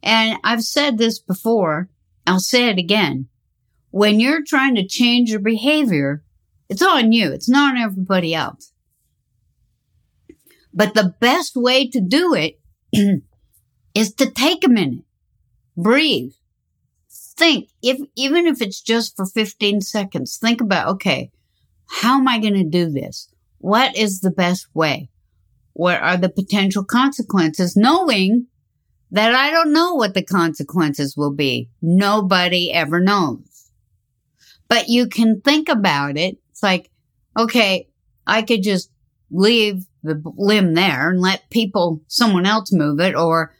And 0.03 0.37
I've 0.43 0.63
said 0.63 0.97
this 0.97 1.17
before. 1.17 1.89
I'll 2.27 2.39
say 2.39 2.69
it 2.69 2.77
again. 2.77 3.29
When 3.89 4.19
you're 4.19 4.43
trying 4.45 4.75
to 4.75 4.85
change 4.85 5.31
your 5.31 5.39
behavior, 5.39 6.23
it's 6.69 6.81
on 6.81 7.13
you. 7.13 7.31
It's 7.31 7.49
not 7.49 7.75
on 7.75 7.81
everybody 7.81 8.35
else. 8.35 8.73
But 10.73 10.93
the 10.93 11.15
best 11.19 11.55
way 11.55 11.87
to 11.89 12.01
do 12.01 12.35
it 12.35 12.59
is 13.95 14.13
to 14.15 14.29
take 14.29 14.65
a 14.65 14.69
minute, 14.69 15.05
breathe, 15.77 16.33
think, 17.09 17.69
if, 17.81 17.97
even 18.15 18.45
if 18.45 18.61
it's 18.61 18.81
just 18.81 19.15
for 19.15 19.25
15 19.25 19.81
seconds, 19.81 20.37
think 20.37 20.59
about, 20.59 20.87
okay, 20.87 21.31
how 21.87 22.19
am 22.19 22.27
I 22.27 22.39
going 22.39 22.55
to 22.55 22.63
do 22.63 22.89
this? 22.89 23.29
What 23.59 23.95
is 23.95 24.19
the 24.19 24.31
best 24.31 24.67
way? 24.73 25.09
What 25.73 26.01
are 26.01 26.17
the 26.17 26.29
potential 26.29 26.83
consequences? 26.83 27.75
Knowing 27.77 28.47
that 29.13 29.35
I 29.35 29.51
don't 29.51 29.71
know 29.71 29.93
what 29.93 30.15
the 30.15 30.23
consequences 30.23 31.15
will 31.15 31.31
be. 31.31 31.69
Nobody 31.83 32.73
ever 32.73 32.99
knows. 32.99 33.69
But 34.67 34.89
you 34.89 35.07
can 35.07 35.39
think 35.39 35.69
about 35.69 36.17
it. 36.17 36.37
It's 36.49 36.63
like, 36.63 36.89
okay, 37.37 37.89
I 38.25 38.41
could 38.41 38.63
just 38.63 38.89
leave 39.29 39.85
the 40.01 40.19
limb 40.35 40.73
there 40.73 41.11
and 41.11 41.21
let 41.21 41.51
people, 41.51 42.01
someone 42.07 42.47
else 42.47 42.73
move 42.73 42.99
it 42.99 43.15
or, 43.15 43.53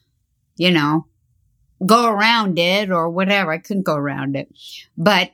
you 0.55 0.71
know, 0.71 1.05
go 1.85 2.07
around 2.07 2.57
it 2.57 2.89
or 2.89 3.11
whatever. 3.11 3.51
I 3.51 3.59
couldn't 3.59 3.85
go 3.85 3.95
around 3.95 4.35
it, 4.35 4.51
but 4.97 5.33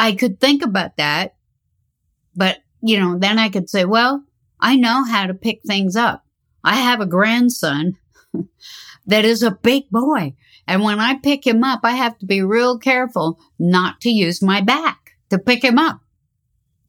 I 0.00 0.14
could 0.14 0.40
think 0.40 0.64
about 0.64 0.96
that. 0.96 1.36
But, 2.34 2.58
you 2.82 2.98
know, 2.98 3.16
then 3.18 3.38
I 3.38 3.50
could 3.50 3.70
say, 3.70 3.84
well, 3.84 4.24
I 4.58 4.74
know 4.74 5.04
how 5.04 5.28
to 5.28 5.34
pick 5.34 5.60
things 5.62 5.94
up. 5.94 6.24
I 6.64 6.74
have 6.74 7.00
a 7.00 7.06
grandson 7.06 7.96
that 9.06 9.24
is 9.24 9.42
a 9.42 9.50
big 9.50 9.88
boy. 9.90 10.34
And 10.66 10.82
when 10.82 10.98
I 10.98 11.18
pick 11.18 11.46
him 11.46 11.62
up, 11.62 11.80
I 11.84 11.92
have 11.92 12.18
to 12.18 12.26
be 12.26 12.42
real 12.42 12.78
careful 12.78 13.38
not 13.58 14.00
to 14.02 14.10
use 14.10 14.42
my 14.42 14.60
back 14.60 15.16
to 15.30 15.38
pick 15.38 15.62
him 15.62 15.78
up. 15.78 16.00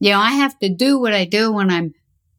You 0.00 0.10
know, 0.10 0.20
I 0.20 0.32
have 0.32 0.58
to 0.60 0.68
do 0.68 0.98
what 0.98 1.14
I 1.14 1.24
do 1.24 1.52
when 1.52 1.70
I'm 1.70 1.94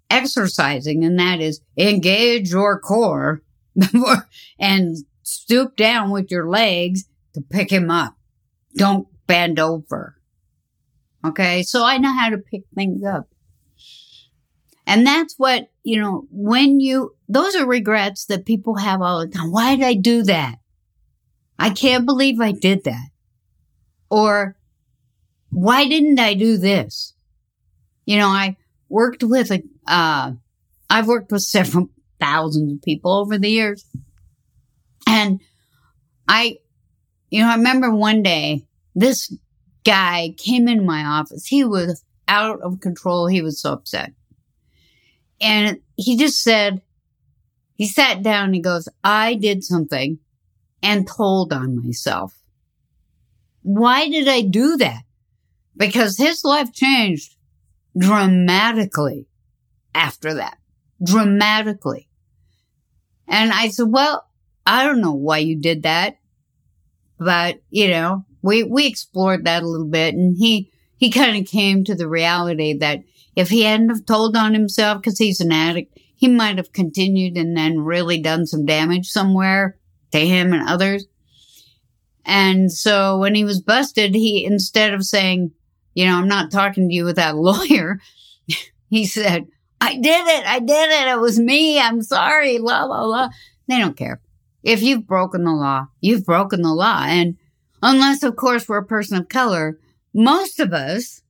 exercising, 0.10 1.04
and 1.04 1.20
that 1.20 1.40
is 1.40 1.62
engage 1.78 2.52
your 2.52 2.80
core 2.80 3.42
and 4.60 4.98
stoop 5.24 5.76
down 5.76 6.12
with 6.12 6.32
your 6.32 6.50
legs 6.50 7.06
to 7.34 7.42
pick 7.42 7.70
him 7.72 7.92
up. 7.92 8.16
Don't 8.76 9.08
bend 9.28 9.60
over. 9.60 10.16
Okay. 11.26 11.64
So 11.64 11.84
I 11.84 11.98
know 11.98 12.14
how 12.14 12.30
to 12.30 12.38
pick 12.38 12.64
things 12.74 13.04
up. 13.04 13.30
And 14.90 15.06
that's 15.06 15.36
what, 15.38 15.70
you 15.84 16.02
know, 16.02 16.26
when 16.32 16.80
you, 16.80 17.16
those 17.28 17.56
are 17.56 17.68
regrets 17.68 18.26
that 18.26 18.48
people 18.48 18.78
have 18.78 19.04
all 19.04 19.20
the 19.20 19.28
time. 19.28 19.52
Why 19.52 19.76
did 19.76 19.86
I 19.86 19.94
do 19.94 20.24
that? 20.24 20.56
I 21.60 21.70
can't 21.70 22.08
believe 22.08 22.42
I 22.42 22.54
did 22.54 22.86
that. 22.86 23.10
Or 24.10 24.58
why 25.52 25.88
didn't 25.88 26.20
I 26.20 26.34
do 26.34 26.58
this? 26.58 27.14
You 28.08 28.18
know, 28.18 28.30
I 28.30 28.58
worked 28.90 29.24
with 29.24 29.52
a, 29.52 29.62
uh, 29.86 30.32
I've 30.90 31.08
worked 31.08 31.32
with 31.32 31.44
several 31.44 31.90
thousands 32.20 32.74
of 32.74 32.82
people 32.82 33.14
over 33.14 33.38
the 33.38 33.52
years. 33.52 33.86
And 35.06 35.40
I, 36.28 36.58
you 37.30 37.44
know, 37.44 37.50
I 37.50 37.58
remember 37.58 37.94
one 37.94 38.24
day 38.24 38.66
this 38.96 39.32
guy 39.86 40.34
came 40.36 40.68
in 40.68 40.84
my 40.84 41.04
office. 41.04 41.46
He 41.46 41.64
was 41.64 42.04
out 42.28 42.60
of 42.62 42.80
control. 42.80 43.28
He 43.28 43.44
was 43.44 43.62
so 43.62 43.74
upset. 43.74 44.14
And 45.42 45.80
he 45.96 46.18
just 46.18 46.42
said, 46.42 46.82
he 47.76 47.88
sat 47.88 48.24
down 48.24 48.46
and 48.46 48.56
he 48.56 48.62
goes, 48.62 48.90
I 49.04 49.36
did 49.36 49.64
something 49.64 50.20
and 50.84 51.08
told 51.08 51.54
on 51.54 51.84
myself. 51.84 52.38
Why 53.62 54.10
did 54.10 54.28
I 54.28 54.42
do 54.42 54.78
that? 54.78 55.04
Because 55.78 56.18
his 56.18 56.44
life 56.44 56.74
changed 56.74 57.36
dramatically 57.98 59.28
after 59.94 60.34
that. 60.36 60.58
Dramatically. 61.02 62.10
And 63.28 63.52
I 63.54 63.70
said, 63.70 63.88
well, 63.88 64.28
I 64.66 64.84
don't 64.84 65.02
know 65.02 65.14
why 65.14 65.38
you 65.38 65.56
did 65.56 65.84
that, 65.84 66.18
but 67.18 67.62
you 67.70 67.88
know, 67.88 68.26
we, 68.42 68.64
we 68.64 68.88
explored 68.88 69.46
that 69.46 69.64
a 69.64 69.68
little 69.68 69.88
bit 69.88 70.16
and 70.16 70.36
he, 70.38 70.72
he 70.98 71.12
kind 71.12 71.38
of 71.38 71.50
came 71.50 71.84
to 71.86 71.96
the 71.96 72.10
reality 72.10 72.78
that 72.80 73.04
if 73.40 73.48
he 73.48 73.64
hadn't 73.64 73.88
have 73.88 74.06
told 74.06 74.36
on 74.36 74.54
himself 74.54 75.02
because 75.02 75.18
he's 75.18 75.40
an 75.40 75.54
addict, 75.54 75.98
he 76.14 76.28
might 76.28 76.58
have 76.58 76.74
continued 76.74 77.38
and 77.38 77.56
then 77.56 77.80
really 77.80 78.22
done 78.22 78.46
some 78.46 78.66
damage 78.66 79.08
somewhere 79.10 79.78
to 80.12 80.20
him 80.20 80.52
and 80.52 80.68
others. 80.68 81.06
And 82.26 82.70
so 82.70 83.18
when 83.18 83.36
he 83.36 83.46
was 83.46 83.62
busted, 83.62 84.14
he, 84.14 84.44
instead 84.44 84.94
of 84.94 85.06
saying, 85.06 85.52
you 85.94 86.06
know, 86.06 86.18
I'm 86.18 86.28
not 86.28 86.52
talking 86.52 86.90
to 86.90 86.94
you 86.94 87.06
without 87.06 87.36
a 87.36 87.40
lawyer, 87.40 88.02
he 88.90 89.06
said, 89.06 89.48
I 89.80 89.94
did 89.96 90.28
it. 90.28 90.46
I 90.46 90.60
did 90.60 90.90
it. 90.90 91.08
It 91.08 91.22
was 91.22 91.40
me. 91.40 91.80
I'm 91.80 92.02
sorry. 92.02 92.58
La, 92.58 92.84
la, 92.84 93.06
la. 93.06 93.30
They 93.70 93.78
don't 93.80 93.96
care. 93.96 94.20
If 94.64 94.84
you've 94.84 95.08
broken 95.08 95.46
the 95.46 95.54
law, 95.54 95.88
you've 96.02 96.26
broken 96.26 96.62
the 96.62 96.74
law. 96.74 97.06
And 97.06 97.38
unless, 97.82 98.22
of 98.24 98.36
course, 98.36 98.68
we're 98.68 98.80
a 98.80 98.86
person 98.86 99.18
of 99.18 99.30
color, 99.30 99.80
most 100.14 100.60
of 100.60 100.74
us, 100.74 101.22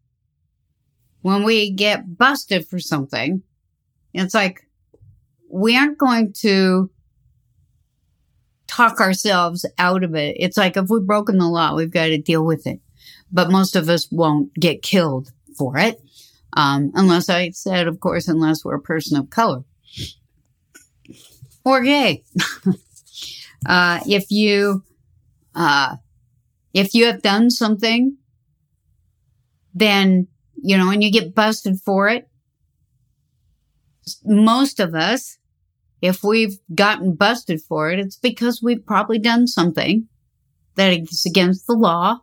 when 1.21 1.43
we 1.43 1.71
get 1.71 2.17
busted 2.17 2.67
for 2.67 2.79
something, 2.79 3.41
it's 4.13 4.33
like 4.33 4.61
we 5.49 5.77
aren't 5.77 5.97
going 5.97 6.33
to 6.33 6.89
talk 8.67 9.01
ourselves 9.01 9.65
out 9.77 10.03
of 10.03 10.15
it. 10.15 10.37
It's 10.39 10.57
like 10.57 10.77
if 10.77 10.89
we've 10.89 11.05
broken 11.05 11.37
the 11.37 11.47
law, 11.47 11.75
we've 11.75 11.91
got 11.91 12.07
to 12.07 12.17
deal 12.17 12.45
with 12.45 12.67
it. 12.67 12.79
But 13.31 13.51
most 13.51 13.75
of 13.75 13.89
us 13.89 14.09
won't 14.11 14.53
get 14.53 14.81
killed 14.81 15.31
for 15.57 15.77
it. 15.77 16.01
Um, 16.53 16.91
unless 16.95 17.29
I 17.29 17.51
said, 17.51 17.87
of 17.87 17.99
course, 17.99 18.27
unless 18.27 18.63
we're 18.63 18.75
a 18.75 18.81
person 18.81 19.17
of 19.17 19.29
color 19.29 19.63
or 21.63 21.81
gay. 21.81 22.23
uh, 23.65 23.99
if 24.07 24.31
you, 24.31 24.83
uh, 25.53 25.97
if 26.73 26.93
you 26.93 27.05
have 27.05 27.21
done 27.21 27.49
something, 27.49 28.17
then, 29.73 30.27
you 30.61 30.77
know, 30.77 30.89
and 30.91 31.03
you 31.03 31.11
get 31.11 31.35
busted 31.35 31.79
for 31.79 32.09
it, 32.09 32.27
most 34.23 34.79
of 34.79 34.95
us, 34.95 35.37
if 36.01 36.23
we've 36.23 36.57
gotten 36.73 37.15
busted 37.15 37.61
for 37.61 37.91
it, 37.91 37.99
it's 37.99 38.17
because 38.17 38.61
we've 38.61 38.85
probably 38.85 39.19
done 39.19 39.47
something 39.47 40.07
that 40.75 40.93
is 40.93 41.25
against 41.25 41.67
the 41.67 41.73
law 41.73 42.19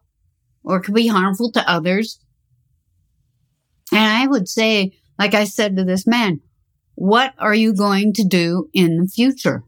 or 0.64 0.80
could 0.80 0.94
be 0.94 1.06
harmful 1.06 1.52
to 1.52 1.70
others. 1.70 2.18
And 3.92 4.00
I 4.00 4.26
would 4.26 4.48
say, 4.48 4.92
like 5.18 5.34
I 5.34 5.44
said 5.44 5.76
to 5.76 5.84
this 5.84 6.06
man, 6.06 6.40
what 6.94 7.34
are 7.38 7.54
you 7.54 7.74
going 7.74 8.14
to 8.14 8.24
do 8.24 8.68
in 8.72 8.98
the 8.98 9.08
future 9.08 9.62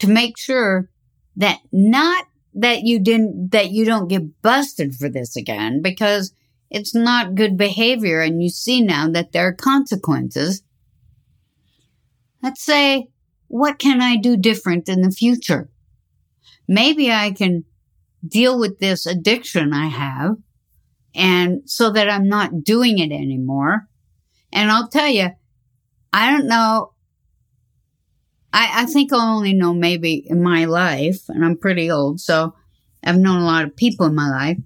to 0.00 0.08
make 0.08 0.36
sure 0.36 0.90
that 1.36 1.60
not 1.72 2.26
that 2.54 2.82
you 2.82 2.98
didn't, 2.98 3.50
that 3.52 3.70
you 3.70 3.84
don't 3.84 4.08
get 4.08 4.42
busted 4.42 4.96
for 4.96 5.08
this 5.08 5.36
again? 5.36 5.80
Because 5.80 6.34
it's 6.70 6.94
not 6.94 7.34
good 7.34 7.56
behavior 7.56 8.20
and 8.20 8.42
you 8.42 8.48
see 8.48 8.80
now 8.80 9.08
that 9.10 9.32
there 9.32 9.48
are 9.48 9.54
consequences. 9.54 10.62
Let's 12.42 12.62
say, 12.62 13.08
what 13.48 13.78
can 13.78 14.00
I 14.00 14.16
do 14.16 14.36
different 14.36 14.88
in 14.88 15.02
the 15.02 15.10
future? 15.10 15.68
Maybe 16.68 17.10
I 17.10 17.32
can 17.32 17.64
deal 18.26 18.58
with 18.58 18.78
this 18.78 19.06
addiction 19.06 19.72
I 19.72 19.86
have 19.88 20.36
and 21.14 21.62
so 21.68 21.90
that 21.90 22.08
I'm 22.08 22.28
not 22.28 22.62
doing 22.62 22.98
it 22.98 23.12
anymore. 23.12 23.88
And 24.52 24.70
I'll 24.70 24.88
tell 24.88 25.08
you, 25.08 25.30
I 26.12 26.30
don't 26.30 26.46
know. 26.46 26.92
I, 28.52 28.82
I 28.82 28.86
think 28.86 29.12
I'll 29.12 29.36
only 29.36 29.52
know 29.52 29.72
maybe 29.72 30.24
in 30.26 30.42
my 30.42 30.64
life, 30.64 31.28
and 31.28 31.44
I'm 31.44 31.56
pretty 31.56 31.90
old, 31.90 32.20
so 32.20 32.54
I've 33.02 33.18
known 33.18 33.42
a 33.42 33.46
lot 33.46 33.64
of 33.64 33.76
people 33.76 34.06
in 34.06 34.14
my 34.14 34.28
life. 34.28 34.58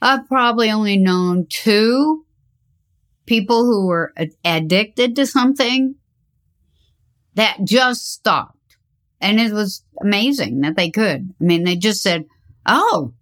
I've 0.00 0.28
probably 0.28 0.70
only 0.70 0.96
known 0.96 1.46
two 1.48 2.24
people 3.26 3.64
who 3.64 3.86
were 3.86 4.12
addicted 4.44 5.16
to 5.16 5.26
something 5.26 5.96
that 7.34 7.58
just 7.64 8.12
stopped. 8.12 8.76
And 9.20 9.40
it 9.40 9.52
was 9.52 9.82
amazing 10.00 10.60
that 10.60 10.76
they 10.76 10.90
could. 10.90 11.34
I 11.40 11.44
mean, 11.44 11.64
they 11.64 11.76
just 11.76 12.02
said, 12.02 12.26
Oh, 12.66 13.14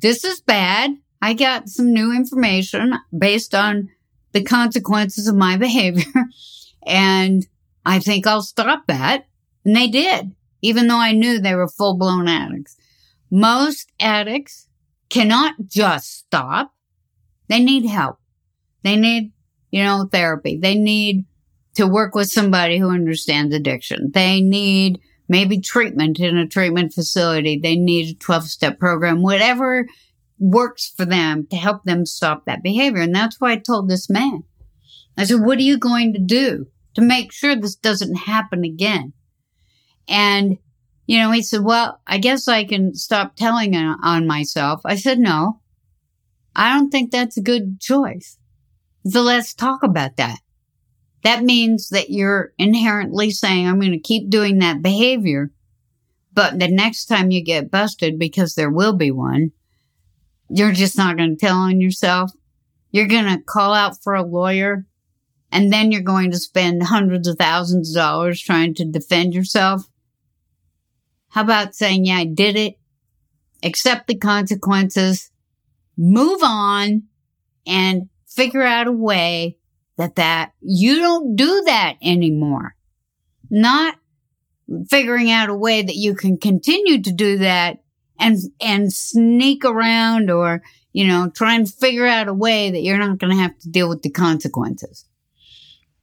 this 0.00 0.24
is 0.24 0.40
bad. 0.40 0.90
I 1.20 1.34
got 1.34 1.68
some 1.68 1.92
new 1.92 2.14
information 2.14 2.94
based 3.16 3.54
on 3.54 3.90
the 4.32 4.42
consequences 4.42 5.26
of 5.26 5.36
my 5.36 5.56
behavior. 5.58 6.12
and 6.86 7.46
I 7.84 7.98
think 7.98 8.26
I'll 8.26 8.42
stop 8.42 8.86
that. 8.86 9.26
And 9.64 9.74
they 9.74 9.88
did, 9.88 10.34
even 10.62 10.86
though 10.86 10.98
I 10.98 11.12
knew 11.12 11.40
they 11.40 11.54
were 11.54 11.68
full 11.68 11.96
blown 11.96 12.28
addicts. 12.28 12.76
Most 13.30 13.92
addicts 14.00 14.67
cannot 15.10 15.54
just 15.66 16.18
stop. 16.18 16.74
They 17.48 17.60
need 17.60 17.86
help. 17.86 18.18
They 18.82 18.96
need, 18.96 19.32
you 19.70 19.82
know, 19.82 20.08
therapy. 20.10 20.58
They 20.60 20.74
need 20.74 21.24
to 21.74 21.86
work 21.86 22.14
with 22.14 22.30
somebody 22.30 22.78
who 22.78 22.90
understands 22.90 23.54
addiction. 23.54 24.10
They 24.12 24.40
need 24.40 25.00
maybe 25.28 25.60
treatment 25.60 26.18
in 26.18 26.36
a 26.36 26.46
treatment 26.46 26.92
facility. 26.92 27.58
They 27.58 27.76
need 27.76 28.16
a 28.16 28.18
12 28.18 28.44
step 28.44 28.78
program, 28.78 29.22
whatever 29.22 29.86
works 30.38 30.92
for 30.96 31.04
them 31.04 31.46
to 31.50 31.56
help 31.56 31.84
them 31.84 32.06
stop 32.06 32.44
that 32.44 32.62
behavior. 32.62 33.02
And 33.02 33.14
that's 33.14 33.40
why 33.40 33.52
I 33.52 33.56
told 33.56 33.88
this 33.88 34.08
man, 34.08 34.44
I 35.16 35.24
said, 35.24 35.40
what 35.40 35.58
are 35.58 35.62
you 35.62 35.78
going 35.78 36.12
to 36.12 36.20
do 36.20 36.66
to 36.94 37.00
make 37.00 37.32
sure 37.32 37.56
this 37.56 37.74
doesn't 37.74 38.14
happen 38.14 38.64
again? 38.64 39.12
And, 40.08 40.58
you 41.08 41.18
know, 41.18 41.30
he 41.30 41.42
said, 41.42 41.64
well, 41.64 42.02
I 42.06 42.18
guess 42.18 42.48
I 42.48 42.64
can 42.64 42.94
stop 42.94 43.34
telling 43.34 43.74
on 43.74 44.26
myself. 44.26 44.82
I 44.84 44.96
said, 44.96 45.18
no, 45.18 45.62
I 46.54 46.74
don't 46.74 46.90
think 46.90 47.10
that's 47.10 47.38
a 47.38 47.42
good 47.42 47.80
choice. 47.80 48.36
So 49.06 49.22
let's 49.22 49.54
talk 49.54 49.82
about 49.82 50.18
that. 50.18 50.38
That 51.24 51.44
means 51.44 51.88
that 51.88 52.10
you're 52.10 52.52
inherently 52.58 53.30
saying, 53.30 53.66
I'm 53.66 53.80
going 53.80 53.92
to 53.92 53.98
keep 53.98 54.28
doing 54.28 54.58
that 54.58 54.82
behavior. 54.82 55.50
But 56.34 56.58
the 56.58 56.68
next 56.68 57.06
time 57.06 57.30
you 57.30 57.42
get 57.42 57.70
busted, 57.70 58.18
because 58.18 58.54
there 58.54 58.70
will 58.70 58.92
be 58.92 59.10
one, 59.10 59.52
you're 60.50 60.72
just 60.72 60.98
not 60.98 61.16
going 61.16 61.30
to 61.30 61.46
tell 61.46 61.56
on 61.56 61.80
yourself. 61.80 62.32
You're 62.90 63.08
going 63.08 63.34
to 63.34 63.42
call 63.42 63.72
out 63.72 64.02
for 64.02 64.14
a 64.14 64.22
lawyer 64.22 64.84
and 65.50 65.72
then 65.72 65.90
you're 65.90 66.02
going 66.02 66.32
to 66.32 66.38
spend 66.38 66.82
hundreds 66.82 67.26
of 67.26 67.38
thousands 67.38 67.96
of 67.96 67.96
dollars 67.96 68.42
trying 68.42 68.74
to 68.74 68.84
defend 68.84 69.32
yourself. 69.32 69.87
How 71.28 71.42
about 71.42 71.74
saying, 71.74 72.06
yeah, 72.06 72.16
I 72.16 72.24
did 72.24 72.56
it, 72.56 72.78
accept 73.62 74.06
the 74.06 74.16
consequences, 74.16 75.30
move 75.96 76.40
on 76.42 77.04
and 77.66 78.08
figure 78.26 78.62
out 78.62 78.86
a 78.86 78.92
way 78.92 79.56
that 79.96 80.14
that 80.14 80.52
you 80.60 81.00
don't 81.00 81.36
do 81.36 81.62
that 81.66 81.96
anymore. 82.02 82.76
Not 83.50 83.96
figuring 84.88 85.30
out 85.30 85.48
a 85.48 85.54
way 85.54 85.82
that 85.82 85.96
you 85.96 86.14
can 86.14 86.38
continue 86.38 87.02
to 87.02 87.12
do 87.12 87.38
that 87.38 87.78
and, 88.18 88.38
and 88.60 88.92
sneak 88.92 89.64
around 89.64 90.30
or, 90.30 90.62
you 90.92 91.06
know, 91.06 91.30
try 91.34 91.54
and 91.54 91.72
figure 91.72 92.06
out 92.06 92.28
a 92.28 92.34
way 92.34 92.70
that 92.70 92.82
you're 92.82 92.98
not 92.98 93.18
going 93.18 93.34
to 93.34 93.42
have 93.42 93.58
to 93.58 93.70
deal 93.70 93.88
with 93.88 94.02
the 94.02 94.10
consequences. 94.10 95.04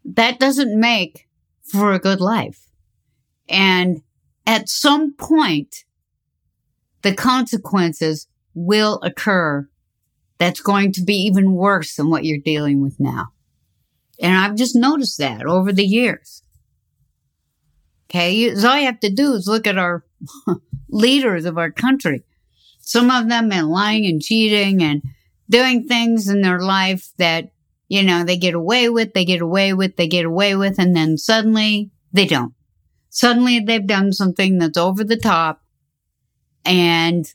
That 0.04 0.40
doesn't 0.40 0.80
make 0.80 1.28
for 1.64 1.94
a 1.94 2.00
good 2.00 2.22
life. 2.22 2.68
And 3.48 4.02
at 4.46 4.70
some 4.70 5.14
point, 5.14 5.84
the 7.02 7.14
consequences 7.14 8.28
will 8.54 9.00
occur 9.02 9.68
that's 10.38 10.60
going 10.60 10.92
to 10.94 11.04
be 11.04 11.16
even 11.16 11.54
worse 11.54 11.96
than 11.96 12.10
what 12.10 12.26
you're 12.26 12.38
dealing 12.38 12.82
with 12.82 13.00
now. 13.00 13.28
And 14.20 14.36
I've 14.36 14.56
just 14.56 14.76
noticed 14.76 15.18
that 15.20 15.46
over 15.46 15.72
the 15.72 15.86
years. 15.86 16.42
Okay. 18.10 18.50
all 18.52 18.78
you 18.78 18.86
have 18.86 19.00
to 19.02 19.10
do 19.10 19.34
is 19.34 19.48
look 19.48 19.68
at 19.68 19.78
our 19.78 20.06
leaders 20.90 21.46
of 21.46 21.58
our 21.58 21.72
country. 21.72 22.24
Some 22.80 23.10
of 23.10 23.30
them 23.30 23.50
been 23.50 23.68
lying 23.68 24.06
and 24.06 24.22
cheating 24.22 24.82
and 24.82 25.02
doing 25.50 25.88
things 25.88 26.30
in 26.30 26.42
their 26.42 26.60
life 26.60 27.10
that, 27.18 27.52
you 27.88 28.04
know, 28.04 28.24
they 28.24 28.38
get 28.38 28.54
away 28.54 28.90
with, 28.90 29.14
they 29.14 29.26
get 29.26 29.42
away 29.42 29.74
with, 29.74 29.96
they 29.96 30.08
get 30.08 30.26
away 30.26 30.56
with, 30.56 30.80
and 30.80 30.96
then 30.96 31.18
suddenly 31.18 31.92
they 32.14 32.26
don't. 32.26 32.55
Suddenly 33.16 33.62
they've 33.62 33.88
done 33.88 34.12
something 34.12 34.58
that's 34.58 34.78
over 34.78 35.04
the 35.04 35.18
top 35.18 35.62
and 36.66 37.26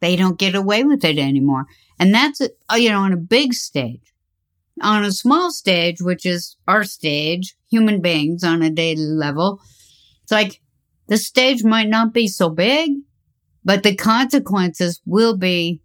they 0.00 0.16
don't 0.16 0.38
get 0.38 0.54
away 0.54 0.84
with 0.84 1.04
it 1.04 1.18
anymore. 1.18 1.64
And 1.98 2.14
that's, 2.14 2.40
uh, 2.40 2.74
you 2.74 2.90
know, 2.90 3.00
on 3.00 3.12
a 3.12 3.16
big 3.16 3.54
stage 3.54 4.08
on 4.82 5.04
a 5.04 5.12
small 5.12 5.50
stage, 5.50 6.00
which 6.00 6.24
is 6.24 6.56
our 6.66 6.84
stage, 6.84 7.56
human 7.70 8.00
beings 8.00 8.44
on 8.44 8.62
a 8.62 8.70
daily 8.70 9.06
level, 9.06 9.60
it's 10.22 10.32
like 10.32 10.60
the 11.06 11.16
stage 11.16 11.64
might 11.64 11.88
not 11.88 12.12
be 12.12 12.28
so 12.28 12.50
big, 12.50 12.92
but 13.64 13.82
the 13.82 13.94
consequences 13.94 15.00
will 15.04 15.36
be 15.36 15.82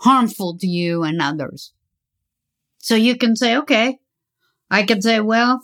harmful 0.00 0.56
to 0.58 0.66
you 0.66 1.02
and 1.02 1.20
others. 1.20 1.72
So 2.78 2.94
you 2.94 3.16
can 3.16 3.36
say, 3.36 3.56
okay, 3.58 3.98
I 4.70 4.82
can 4.82 5.00
say, 5.00 5.20
well, 5.20 5.62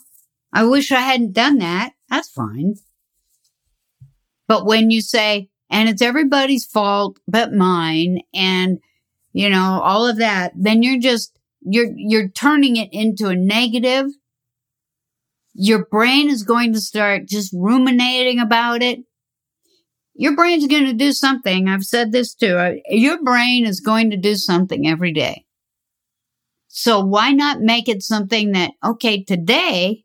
I 0.58 0.64
wish 0.64 0.90
I 0.90 1.02
hadn't 1.02 1.34
done 1.34 1.58
that. 1.58 1.92
That's 2.10 2.28
fine. 2.28 2.74
But 4.48 4.66
when 4.66 4.90
you 4.90 5.00
say, 5.00 5.50
and 5.70 5.88
it's 5.88 6.02
everybody's 6.02 6.64
fault 6.64 7.20
but 7.28 7.52
mine, 7.52 8.22
and 8.34 8.80
you 9.32 9.50
know, 9.50 9.80
all 9.84 10.04
of 10.04 10.16
that, 10.16 10.50
then 10.56 10.82
you're 10.82 10.98
just, 10.98 11.38
you're, 11.60 11.92
you're 11.94 12.26
turning 12.26 12.74
it 12.74 12.88
into 12.90 13.28
a 13.28 13.36
negative. 13.36 14.06
Your 15.54 15.86
brain 15.86 16.28
is 16.28 16.42
going 16.42 16.72
to 16.72 16.80
start 16.80 17.28
just 17.28 17.52
ruminating 17.56 18.40
about 18.40 18.82
it. 18.82 18.98
Your 20.14 20.34
brain's 20.34 20.66
going 20.66 20.86
to 20.86 20.92
do 20.92 21.12
something. 21.12 21.68
I've 21.68 21.84
said 21.84 22.10
this 22.10 22.34
too. 22.34 22.80
Your 22.88 23.22
brain 23.22 23.64
is 23.64 23.78
going 23.78 24.10
to 24.10 24.16
do 24.16 24.34
something 24.34 24.88
every 24.88 25.12
day. 25.12 25.44
So 26.66 26.98
why 26.98 27.30
not 27.30 27.60
make 27.60 27.88
it 27.88 28.02
something 28.02 28.50
that, 28.52 28.72
okay, 28.84 29.22
today 29.22 30.04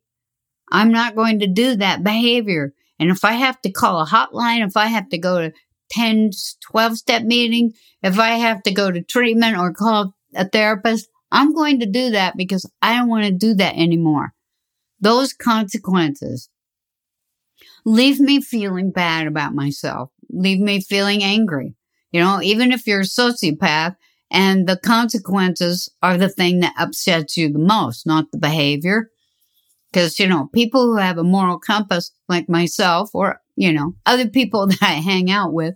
I'm 0.74 0.92
not 0.92 1.16
going 1.16 1.40
to 1.40 1.48
do 1.48 1.76
that 1.76 2.04
behavior. 2.04 2.74
And 3.00 3.10
if 3.12 3.24
I 3.24 3.34
have 3.34 3.62
to 3.62 3.72
call 3.72 4.02
a 4.02 4.06
hotline, 4.06 4.66
if 4.66 4.76
I 4.76 4.88
have 4.88 5.08
to 5.10 5.18
go 5.18 5.40
to 5.40 5.54
10, 5.92 6.32
12 6.72 6.98
step 6.98 7.24
meeting, 7.24 7.74
if 8.02 8.20
I 8.20 8.32
have 8.32 8.64
to 8.64 8.74
go 8.74 8.92
to 8.92 9.02
treatment 9.02 9.58
or 9.58 9.72
call 9.72 10.16
a 10.36 10.50
therapist, 10.50 11.08
I'm 11.32 11.54
going 11.54 11.80
to 11.80 11.86
do 11.86 12.12
that 12.12 12.36
because 12.36 12.70
I 12.82 12.98
don't 12.98 13.08
want 13.08 13.26
to 13.26 13.32
do 13.32 13.54
that 13.56 13.76
anymore. 13.76 14.34
Those 15.00 15.34
consequences 15.34 16.50
leave 17.86 18.20
me 18.20 18.42
feeling 18.42 18.92
bad 18.92 19.28
about 19.28 19.54
myself, 19.54 20.10
leave 20.30 20.60
me 20.60 20.82
feeling 20.82 21.24
angry. 21.24 21.76
You 22.12 22.22
know, 22.22 22.42
even 22.42 22.72
if 22.72 22.88
you're 22.88 23.02
a 23.02 23.04
sociopath 23.04 23.96
and 24.32 24.68
the 24.68 24.78
consequences 24.78 25.90
are 26.02 26.18
the 26.18 26.30
thing 26.30 26.60
that 26.62 26.76
upsets 26.78 27.38
you 27.38 27.52
the 27.52 27.60
most, 27.60 28.08
not 28.08 28.32
the 28.32 28.38
behavior. 28.38 29.10
Cause, 29.94 30.18
you 30.18 30.28
know, 30.28 30.50
people 30.54 30.86
who 30.86 30.98
have 30.98 31.18
a 31.18 31.24
moral 31.24 31.60
compass 31.60 32.12
like 32.28 32.50
myself 32.50 33.12
or 33.14 33.40
you 33.56 33.72
know, 33.72 33.96
other 34.06 34.28
people 34.28 34.68
that 34.68 34.82
I 34.82 34.94
hang 34.94 35.30
out 35.30 35.54
with. 35.54 35.76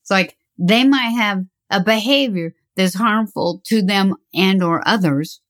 It's 0.00 0.10
like 0.10 0.36
they 0.58 0.84
might 0.84 1.10
have 1.10 1.44
a 1.70 1.82
behavior 1.82 2.54
that's 2.76 2.94
harmful 2.94 3.60
to 3.66 3.82
them 3.82 4.14
and 4.34 4.62
or 4.62 4.86
others. 4.86 5.40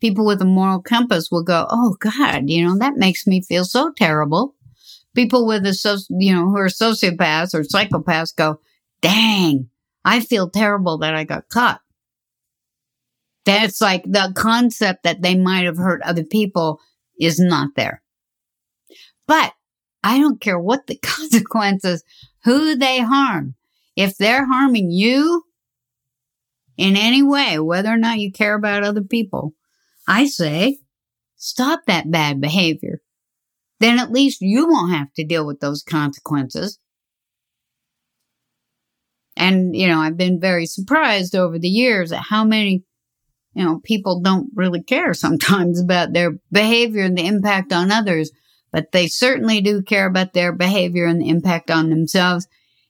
People 0.00 0.26
with 0.26 0.40
a 0.42 0.46
moral 0.46 0.82
compass 0.82 1.30
will 1.30 1.42
go, 1.42 1.66
Oh 1.70 1.96
God, 1.98 2.48
you 2.48 2.66
know, 2.66 2.78
that 2.78 2.96
makes 2.96 3.26
me 3.26 3.42
feel 3.42 3.64
so 3.64 3.92
terrible. 3.96 4.54
People 5.14 5.46
with 5.46 5.64
a, 5.64 6.04
you 6.10 6.34
know, 6.34 6.46
who 6.46 6.56
are 6.58 6.66
sociopaths 6.66 7.54
or 7.54 7.62
psychopaths 7.62 8.34
go, 8.34 8.60
dang, 9.00 9.68
I 10.04 10.20
feel 10.20 10.50
terrible 10.50 10.98
that 10.98 11.14
I 11.14 11.24
got 11.24 11.48
caught. 11.48 11.80
That's 13.44 13.80
like 13.80 14.02
the 14.04 14.32
concept 14.34 15.04
that 15.04 15.22
they 15.22 15.36
might 15.36 15.66
have 15.66 15.76
hurt 15.76 16.02
other 16.02 16.24
people 16.24 16.80
is 17.18 17.38
not 17.38 17.70
there. 17.76 18.02
But 19.26 19.52
I 20.02 20.18
don't 20.18 20.40
care 20.40 20.58
what 20.58 20.86
the 20.86 20.96
consequences, 21.02 22.04
who 22.44 22.76
they 22.76 23.00
harm. 23.00 23.54
If 23.96 24.16
they're 24.16 24.46
harming 24.46 24.90
you 24.90 25.44
in 26.76 26.96
any 26.96 27.22
way, 27.22 27.58
whether 27.58 27.90
or 27.90 27.96
not 27.96 28.18
you 28.18 28.32
care 28.32 28.54
about 28.54 28.82
other 28.82 29.02
people, 29.02 29.54
I 30.06 30.26
say 30.26 30.78
stop 31.36 31.80
that 31.86 32.10
bad 32.10 32.40
behavior. 32.40 33.00
Then 33.80 33.98
at 33.98 34.10
least 34.10 34.40
you 34.40 34.68
won't 34.68 34.92
have 34.92 35.12
to 35.14 35.24
deal 35.24 35.46
with 35.46 35.60
those 35.60 35.82
consequences. 35.82 36.78
And, 39.36 39.74
you 39.74 39.88
know, 39.88 39.98
I've 39.98 40.16
been 40.16 40.40
very 40.40 40.66
surprised 40.66 41.34
over 41.34 41.58
the 41.58 41.68
years 41.68 42.12
at 42.12 42.22
how 42.28 42.44
many, 42.44 42.84
you 43.54 43.64
know, 43.64 43.80
people 43.84 44.20
don't 44.20 44.50
really 44.54 44.82
care 44.82 45.14
sometimes 45.14 45.80
about 45.80 46.12
their 46.12 46.32
behavior 46.50 47.04
and 47.04 47.16
the 47.16 47.26
impact 47.26 47.72
on 47.72 47.90
others 47.90 48.30
but 48.74 48.90
they 48.90 49.06
certainly 49.06 49.60
do 49.60 49.82
care 49.82 50.04
about 50.04 50.32
their 50.32 50.52
behavior 50.52 51.06
and 51.06 51.20
the 51.20 51.28
impact 51.28 51.70
on 51.70 51.90
themselves. 51.90 52.48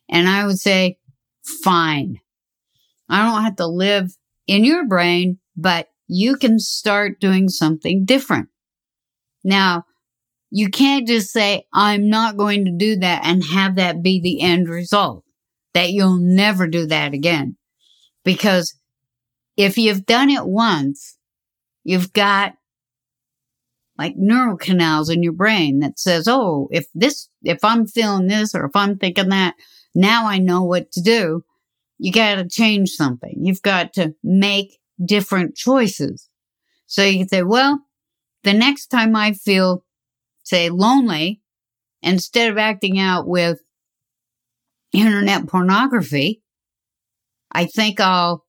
And 0.08 0.26
I 0.26 0.46
would 0.46 0.58
say, 0.58 0.96
fine. 1.62 2.20
I 3.06 3.22
don't 3.22 3.44
have 3.44 3.56
to 3.56 3.66
live 3.66 4.16
in 4.46 4.64
your 4.64 4.86
brain, 4.86 5.40
but 5.54 5.88
you 6.06 6.38
can 6.38 6.58
start 6.58 7.20
doing 7.20 7.50
something 7.50 8.06
different. 8.06 8.48
Now, 9.44 9.84
you 10.48 10.70
can't 10.70 11.06
just 11.06 11.30
say, 11.30 11.66
I'm 11.74 12.08
not 12.08 12.38
going 12.38 12.64
to 12.64 12.70
do 12.70 12.96
that 13.00 13.26
and 13.26 13.44
have 13.44 13.76
that 13.76 14.02
be 14.02 14.22
the 14.22 14.40
end 14.40 14.70
result, 14.70 15.22
that 15.74 15.90
you'll 15.90 16.16
never 16.18 16.66
do 16.66 16.86
that 16.86 17.12
again. 17.12 17.58
Because 18.24 18.74
if 19.56 19.78
you've 19.78 20.06
done 20.06 20.30
it 20.30 20.46
once, 20.46 21.16
you've 21.84 22.12
got 22.12 22.54
like 23.96 24.14
neural 24.16 24.56
canals 24.56 25.08
in 25.08 25.22
your 25.22 25.32
brain 25.32 25.80
that 25.80 25.98
says, 25.98 26.26
Oh, 26.26 26.68
if 26.72 26.86
this, 26.94 27.28
if 27.42 27.62
I'm 27.62 27.86
feeling 27.86 28.26
this 28.26 28.54
or 28.54 28.64
if 28.64 28.74
I'm 28.74 28.98
thinking 28.98 29.28
that, 29.28 29.54
now 29.94 30.26
I 30.26 30.38
know 30.38 30.64
what 30.64 30.90
to 30.92 31.00
do. 31.00 31.44
You 31.98 32.12
got 32.12 32.36
to 32.36 32.48
change 32.48 32.90
something. 32.90 33.34
You've 33.40 33.62
got 33.62 33.92
to 33.94 34.14
make 34.22 34.78
different 35.02 35.54
choices. 35.54 36.28
So 36.86 37.02
you 37.02 37.18
can 37.18 37.28
say, 37.28 37.42
well, 37.42 37.80
the 38.42 38.52
next 38.52 38.88
time 38.88 39.16
I 39.16 39.32
feel, 39.32 39.84
say, 40.42 40.70
lonely, 40.70 41.40
instead 42.02 42.50
of 42.50 42.58
acting 42.58 42.98
out 42.98 43.26
with 43.26 43.60
internet 44.92 45.46
pornography, 45.46 46.42
I 47.50 47.66
think 47.66 48.00
I'll 48.00 48.43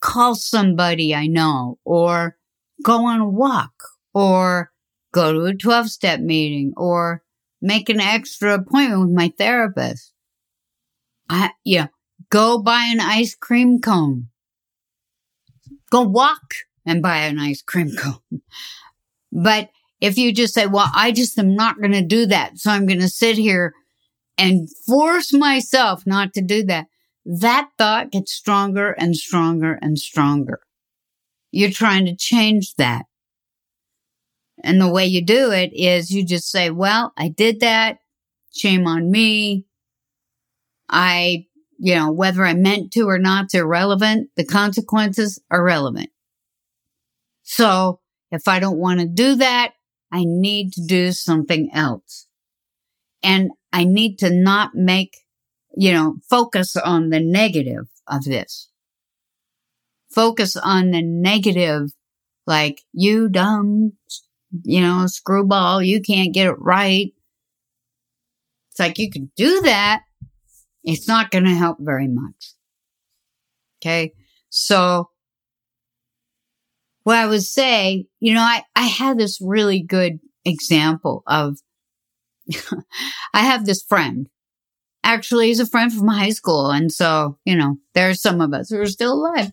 call 0.00 0.34
somebody 0.34 1.14
I 1.14 1.26
know 1.26 1.78
or 1.84 2.36
go 2.82 3.06
on 3.06 3.20
a 3.20 3.28
walk 3.28 3.72
or 4.14 4.72
go 5.12 5.32
to 5.32 5.44
a 5.44 5.54
12 5.54 5.88
step 5.90 6.20
meeting 6.20 6.72
or 6.76 7.22
make 7.60 7.88
an 7.88 8.00
extra 8.00 8.54
appointment 8.54 9.00
with 9.00 9.10
my 9.10 9.32
therapist. 9.36 10.12
I, 11.28 11.50
yeah, 11.64 11.88
go 12.30 12.58
buy 12.58 12.88
an 12.90 13.00
ice 13.00 13.34
cream 13.34 13.80
cone. 13.80 14.28
Go 15.90 16.02
walk 16.02 16.54
and 16.86 17.02
buy 17.02 17.18
an 17.18 17.38
ice 17.38 17.62
cream 17.62 17.94
cone. 17.96 18.42
But 19.32 19.70
if 20.00 20.16
you 20.16 20.32
just 20.32 20.54
say, 20.54 20.66
well, 20.66 20.90
I 20.94 21.12
just 21.12 21.38
am 21.38 21.54
not 21.54 21.80
going 21.80 21.92
to 21.92 22.02
do 22.02 22.26
that. 22.26 22.58
So 22.58 22.70
I'm 22.70 22.86
going 22.86 23.00
to 23.00 23.08
sit 23.08 23.36
here 23.36 23.74
and 24.36 24.68
force 24.86 25.32
myself 25.32 26.06
not 26.06 26.32
to 26.34 26.40
do 26.40 26.64
that. 26.64 26.86
That 27.30 27.68
thought 27.76 28.10
gets 28.10 28.32
stronger 28.32 28.92
and 28.92 29.14
stronger 29.14 29.78
and 29.82 29.98
stronger. 29.98 30.60
You're 31.50 31.70
trying 31.70 32.06
to 32.06 32.16
change 32.16 32.74
that. 32.76 33.04
And 34.64 34.80
the 34.80 34.88
way 34.88 35.04
you 35.04 35.22
do 35.22 35.50
it 35.52 35.70
is 35.74 36.10
you 36.10 36.24
just 36.24 36.50
say, 36.50 36.70
well, 36.70 37.12
I 37.18 37.28
did 37.28 37.60
that. 37.60 37.98
Shame 38.54 38.86
on 38.86 39.10
me. 39.10 39.66
I, 40.88 41.44
you 41.78 41.94
know, 41.94 42.10
whether 42.10 42.46
I 42.46 42.54
meant 42.54 42.92
to 42.92 43.02
or 43.02 43.18
not, 43.18 43.44
it's 43.44 43.54
irrelevant. 43.54 44.30
The 44.36 44.46
consequences 44.46 45.38
are 45.50 45.62
relevant. 45.62 46.08
So 47.42 48.00
if 48.30 48.48
I 48.48 48.58
don't 48.58 48.78
want 48.78 49.00
to 49.00 49.06
do 49.06 49.34
that, 49.34 49.72
I 50.10 50.24
need 50.24 50.72
to 50.72 50.86
do 50.86 51.12
something 51.12 51.68
else. 51.74 52.26
And 53.22 53.50
I 53.70 53.84
need 53.84 54.18
to 54.20 54.30
not 54.30 54.70
make, 54.74 55.14
you 55.76 55.92
know, 55.92 56.16
focus 56.28 56.76
on 56.76 57.10
the 57.10 57.20
negative 57.20 57.86
of 58.06 58.24
this. 58.24 58.68
Focus 60.10 60.56
on 60.56 60.90
the 60.90 61.02
negative, 61.02 61.90
like, 62.46 62.82
you 62.92 63.28
dumb, 63.28 63.92
you 64.64 64.80
know, 64.80 65.06
screwball, 65.06 65.82
you 65.82 66.00
can't 66.00 66.34
get 66.34 66.46
it 66.46 66.56
right. 66.58 67.12
It's 68.70 68.80
like 68.80 68.98
you 68.98 69.10
can 69.10 69.30
do 69.36 69.60
that. 69.62 70.02
It's 70.84 71.06
not 71.06 71.30
going 71.30 71.44
to 71.44 71.54
help 71.54 71.78
very 71.80 72.08
much. 72.08 72.54
Okay. 73.80 74.12
So 74.48 75.10
what 77.02 77.16
I 77.16 77.26
would 77.26 77.42
say, 77.42 78.06
you 78.20 78.34
know, 78.34 78.40
I, 78.40 78.62
I 78.74 78.86
had 78.86 79.18
this 79.18 79.40
really 79.40 79.82
good 79.82 80.20
example 80.44 81.22
of, 81.26 81.58
I 83.34 83.40
have 83.40 83.66
this 83.66 83.82
friend. 83.82 84.28
Actually, 85.08 85.46
he's 85.46 85.58
a 85.58 85.64
friend 85.64 85.90
from 85.90 86.06
high 86.06 86.28
school. 86.28 86.70
And 86.70 86.92
so, 86.92 87.38
you 87.46 87.56
know, 87.56 87.78
there's 87.94 88.20
some 88.20 88.42
of 88.42 88.52
us 88.52 88.68
who 88.68 88.78
are 88.78 88.86
still 88.86 89.14
alive. 89.14 89.50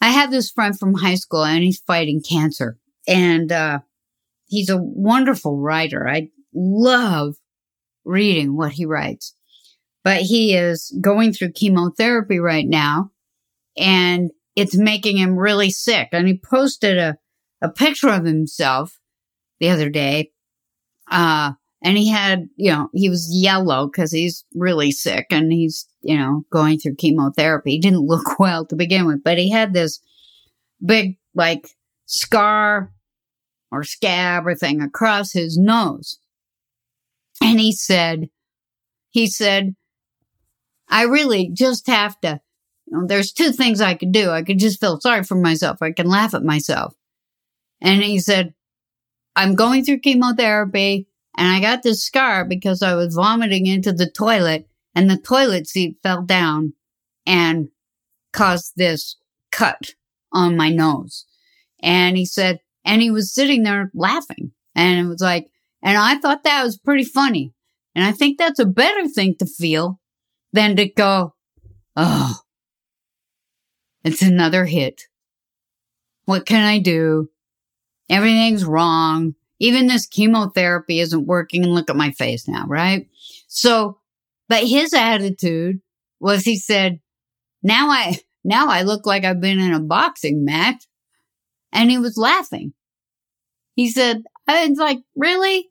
I 0.00 0.08
have 0.08 0.32
this 0.32 0.50
friend 0.50 0.76
from 0.76 0.94
high 0.94 1.14
school 1.14 1.44
and 1.44 1.62
he's 1.62 1.78
fighting 1.78 2.20
cancer 2.20 2.76
and, 3.06 3.52
uh, 3.52 3.78
he's 4.46 4.70
a 4.70 4.76
wonderful 4.76 5.56
writer. 5.60 6.08
I 6.08 6.30
love 6.52 7.36
reading 8.04 8.56
what 8.56 8.72
he 8.72 8.84
writes, 8.84 9.36
but 10.02 10.22
he 10.22 10.56
is 10.56 10.92
going 11.00 11.32
through 11.32 11.52
chemotherapy 11.52 12.40
right 12.40 12.66
now 12.66 13.12
and 13.78 14.32
it's 14.56 14.76
making 14.76 15.16
him 15.16 15.36
really 15.36 15.70
sick. 15.70 16.08
And 16.10 16.26
he 16.26 16.36
posted 16.36 16.98
a, 16.98 17.18
a 17.62 17.68
picture 17.68 18.08
of 18.08 18.24
himself 18.24 18.98
the 19.60 19.70
other 19.70 19.90
day. 19.90 20.32
Uh, 21.08 21.52
and 21.84 21.98
he 21.98 22.08
had, 22.08 22.48
you 22.56 22.72
know, 22.72 22.88
he 22.94 23.10
was 23.10 23.28
yellow 23.30 23.86
because 23.86 24.10
he's 24.10 24.44
really 24.54 24.90
sick 24.90 25.26
and 25.30 25.52
he's, 25.52 25.86
you 26.00 26.16
know, 26.16 26.44
going 26.50 26.78
through 26.78 26.94
chemotherapy. 26.94 27.72
He 27.72 27.78
didn't 27.78 28.00
look 28.06 28.38
well 28.40 28.64
to 28.66 28.74
begin 28.74 29.06
with, 29.06 29.22
but 29.22 29.38
he 29.38 29.50
had 29.50 29.74
this 29.74 30.00
big, 30.84 31.18
like, 31.34 31.68
scar 32.06 32.90
or 33.70 33.84
scab 33.84 34.46
or 34.46 34.54
thing 34.54 34.80
across 34.80 35.32
his 35.32 35.58
nose. 35.58 36.18
And 37.42 37.60
he 37.60 37.72
said, 37.72 38.30
he 39.10 39.26
said, 39.26 39.74
I 40.88 41.02
really 41.02 41.50
just 41.52 41.86
have 41.86 42.18
to 42.22 42.40
you 42.86 42.98
know, 42.98 43.06
there's 43.06 43.32
two 43.32 43.52
things 43.52 43.80
I 43.80 43.94
could 43.94 44.12
do. 44.12 44.30
I 44.30 44.42
could 44.42 44.58
just 44.58 44.80
feel 44.80 45.00
sorry 45.00 45.22
for 45.22 45.36
myself. 45.36 45.78
I 45.80 45.92
can 45.92 46.06
laugh 46.06 46.34
at 46.34 46.42
myself. 46.42 46.94
And 47.80 48.02
he 48.02 48.18
said, 48.18 48.54
I'm 49.36 49.54
going 49.54 49.84
through 49.84 50.00
chemotherapy 50.00 51.08
and 51.36 51.48
I 51.48 51.60
got 51.60 51.82
this 51.82 52.04
scar 52.04 52.44
because 52.44 52.82
I 52.82 52.94
was 52.94 53.14
vomiting 53.14 53.66
into 53.66 53.92
the 53.92 54.08
toilet 54.08 54.68
and 54.94 55.10
the 55.10 55.16
toilet 55.16 55.66
seat 55.66 55.98
fell 56.02 56.22
down 56.22 56.74
and 57.26 57.68
caused 58.32 58.72
this 58.76 59.16
cut 59.50 59.94
on 60.32 60.56
my 60.56 60.68
nose. 60.68 61.26
And 61.82 62.16
he 62.16 62.24
said, 62.24 62.60
and 62.84 63.02
he 63.02 63.10
was 63.10 63.34
sitting 63.34 63.62
there 63.62 63.90
laughing 63.94 64.52
and 64.74 65.06
it 65.06 65.08
was 65.08 65.20
like, 65.20 65.50
and 65.82 65.98
I 65.98 66.16
thought 66.16 66.44
that 66.44 66.62
was 66.64 66.78
pretty 66.78 67.04
funny. 67.04 67.52
And 67.94 68.04
I 68.04 68.12
think 68.12 68.38
that's 68.38 68.58
a 68.58 68.66
better 68.66 69.08
thing 69.08 69.36
to 69.38 69.46
feel 69.46 70.00
than 70.52 70.76
to 70.76 70.88
go, 70.88 71.34
oh, 71.96 72.38
it's 74.04 74.22
another 74.22 74.64
hit. 74.64 75.02
What 76.24 76.46
can 76.46 76.64
I 76.64 76.78
do? 76.78 77.30
Everything's 78.08 78.64
wrong. 78.64 79.34
Even 79.60 79.86
this 79.86 80.06
chemotherapy 80.06 81.00
isn't 81.00 81.26
working. 81.26 81.64
And 81.64 81.74
look 81.74 81.90
at 81.90 81.96
my 81.96 82.10
face 82.12 82.48
now, 82.48 82.64
right? 82.66 83.08
So, 83.46 83.98
but 84.48 84.64
his 84.64 84.92
attitude 84.92 85.80
was 86.20 86.44
he 86.44 86.56
said, 86.56 87.00
now 87.62 87.88
I, 87.90 88.18
now 88.44 88.68
I 88.68 88.82
look 88.82 89.06
like 89.06 89.24
I've 89.24 89.40
been 89.40 89.60
in 89.60 89.72
a 89.72 89.80
boxing 89.80 90.44
match. 90.44 90.84
And 91.72 91.90
he 91.90 91.98
was 91.98 92.16
laughing. 92.16 92.72
He 93.74 93.90
said, 93.90 94.22
I 94.46 94.68
was 94.68 94.78
like, 94.78 94.98
really? 95.16 95.68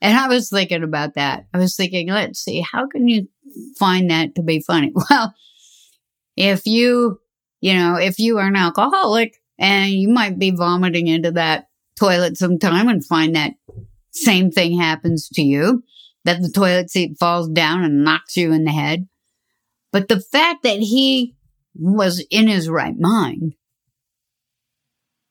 And 0.00 0.16
I 0.16 0.28
was 0.28 0.48
thinking 0.48 0.82
about 0.82 1.14
that. 1.14 1.46
I 1.52 1.58
was 1.58 1.76
thinking, 1.76 2.08
let's 2.08 2.40
see, 2.40 2.64
how 2.70 2.86
can 2.86 3.08
you 3.08 3.28
find 3.76 4.10
that 4.10 4.34
to 4.36 4.42
be 4.42 4.60
funny? 4.60 4.92
Well, 5.10 5.34
if 6.36 6.66
you 6.66 7.20
you 7.62 7.74
know, 7.74 7.94
if 7.94 8.18
you 8.18 8.38
are 8.38 8.46
an 8.46 8.56
alcoholic 8.56 9.40
and 9.58 9.92
you 9.92 10.08
might 10.08 10.38
be 10.38 10.50
vomiting 10.50 11.06
into 11.06 11.30
that 11.30 11.68
toilet 12.02 12.36
sometime 12.36 12.88
and 12.88 13.04
find 13.04 13.34
that 13.34 13.52
same 14.10 14.50
thing 14.50 14.78
happens 14.78 15.28
to 15.28 15.42
you, 15.42 15.82
that 16.24 16.42
the 16.42 16.50
toilet 16.50 16.90
seat 16.90 17.16
falls 17.18 17.48
down 17.48 17.84
and 17.84 18.04
knocks 18.04 18.36
you 18.36 18.52
in 18.52 18.64
the 18.64 18.72
head. 18.72 19.08
But 19.92 20.08
the 20.08 20.20
fact 20.20 20.62
that 20.64 20.78
he 20.78 21.36
was 21.74 22.24
in 22.30 22.48
his 22.48 22.68
right 22.68 22.98
mind 22.98 23.54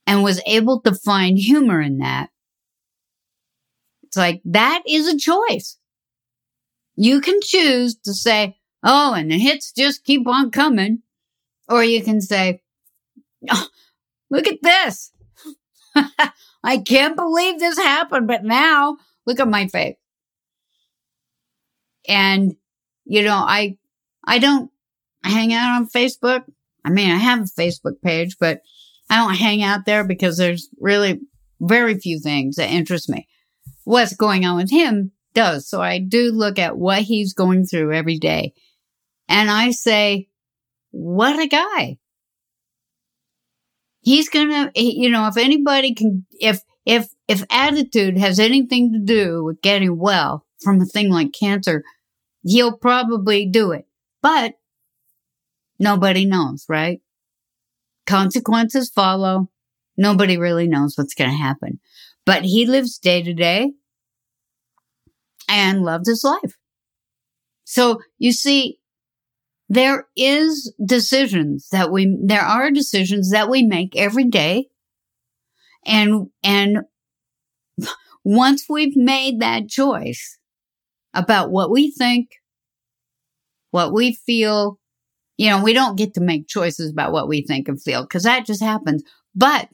and 0.07 0.23
was 0.23 0.41
able 0.45 0.81
to 0.81 0.93
find 0.93 1.37
humor 1.37 1.81
in 1.81 1.97
that, 1.97 2.29
it's 4.03 4.17
like 4.17 4.41
that 4.45 4.83
is 4.87 5.07
a 5.07 5.17
choice. 5.17 5.77
You 6.95 7.21
can 7.21 7.39
choose 7.41 7.95
to 8.03 8.13
say, 8.13 8.57
Oh, 8.83 9.13
and 9.13 9.31
the 9.31 9.37
hits 9.37 9.71
just 9.71 10.03
keep 10.03 10.27
on 10.27 10.51
coming. 10.51 11.03
Or 11.69 11.83
you 11.83 12.03
can 12.03 12.19
say, 12.21 12.61
oh, 13.49 13.67
look 14.29 14.47
at 14.47 14.61
this. 14.61 15.11
I 16.63 16.77
can't 16.77 17.15
believe 17.15 17.59
this 17.59 17.77
happened, 17.77 18.27
but 18.27 18.43
now 18.43 18.97
look 19.25 19.39
at 19.39 19.47
my 19.47 19.67
face. 19.67 19.95
And, 22.07 22.55
you 23.05 23.23
know, 23.23 23.35
I, 23.35 23.77
I 24.25 24.39
don't 24.39 24.71
hang 25.23 25.53
out 25.53 25.75
on 25.77 25.89
Facebook. 25.89 26.43
I 26.83 26.89
mean, 26.89 27.11
I 27.11 27.17
have 27.17 27.39
a 27.39 27.61
Facebook 27.61 28.01
page, 28.03 28.37
but 28.39 28.61
I 29.09 29.17
don't 29.17 29.35
hang 29.35 29.63
out 29.63 29.85
there 29.85 30.03
because 30.03 30.37
there's 30.37 30.69
really 30.79 31.19
very 31.59 31.99
few 31.99 32.19
things 32.19 32.55
that 32.55 32.69
interest 32.69 33.09
me. 33.09 33.27
What's 33.83 34.15
going 34.15 34.45
on 34.45 34.57
with 34.57 34.71
him 34.71 35.11
does. 35.33 35.67
So 35.69 35.81
I 35.81 35.99
do 35.99 36.31
look 36.31 36.59
at 36.59 36.77
what 36.77 37.01
he's 37.01 37.33
going 37.33 37.65
through 37.65 37.93
every 37.93 38.17
day. 38.17 38.53
And 39.27 39.49
I 39.49 39.71
say, 39.71 40.27
what 40.91 41.39
a 41.39 41.47
guy. 41.47 41.97
He's 44.01 44.29
gonna, 44.29 44.71
you 44.75 45.09
know, 45.09 45.27
if 45.27 45.37
anybody 45.37 45.93
can, 45.93 46.25
if, 46.31 46.61
if, 46.85 47.07
if 47.27 47.43
attitude 47.51 48.17
has 48.17 48.39
anything 48.39 48.91
to 48.93 48.99
do 48.99 49.43
with 49.43 49.61
getting 49.61 49.97
well 49.97 50.45
from 50.61 50.81
a 50.81 50.85
thing 50.85 51.09
like 51.09 51.33
cancer, 51.33 51.83
he'll 52.43 52.75
probably 52.75 53.47
do 53.47 53.71
it. 53.71 53.85
But 54.21 54.55
nobody 55.79 56.25
knows, 56.25 56.65
right? 56.67 57.01
Consequences 58.07 58.89
follow. 58.89 59.49
Nobody 59.97 60.37
really 60.37 60.67
knows 60.67 60.97
what's 60.97 61.13
going 61.13 61.29
to 61.29 61.35
happen. 61.35 61.79
But 62.25 62.43
he 62.43 62.65
lives 62.65 62.97
day 62.97 63.21
to 63.21 63.33
day 63.33 63.73
and 65.47 65.83
loves 65.83 66.09
his 66.09 66.23
life. 66.23 66.57
So 67.63 68.01
you 68.17 68.31
see, 68.31 68.79
there 69.71 70.05
is 70.17 70.73
decisions 70.85 71.69
that 71.71 71.93
we, 71.93 72.17
there 72.21 72.41
are 72.41 72.71
decisions 72.71 73.31
that 73.31 73.49
we 73.49 73.63
make 73.63 73.95
every 73.95 74.25
day. 74.25 74.67
And, 75.85 76.27
and 76.43 76.79
once 78.25 78.65
we've 78.67 78.97
made 78.97 79.39
that 79.39 79.69
choice 79.69 80.37
about 81.13 81.51
what 81.51 81.71
we 81.71 81.89
think, 81.89 82.31
what 83.69 83.93
we 83.93 84.11
feel, 84.11 84.77
you 85.37 85.49
know, 85.49 85.63
we 85.63 85.71
don't 85.71 85.97
get 85.97 86.15
to 86.15 86.21
make 86.21 86.49
choices 86.49 86.91
about 86.91 87.13
what 87.13 87.29
we 87.29 87.41
think 87.41 87.69
and 87.69 87.81
feel 87.81 88.01
because 88.01 88.23
that 88.23 88.45
just 88.45 88.61
happens. 88.61 89.03
But 89.33 89.69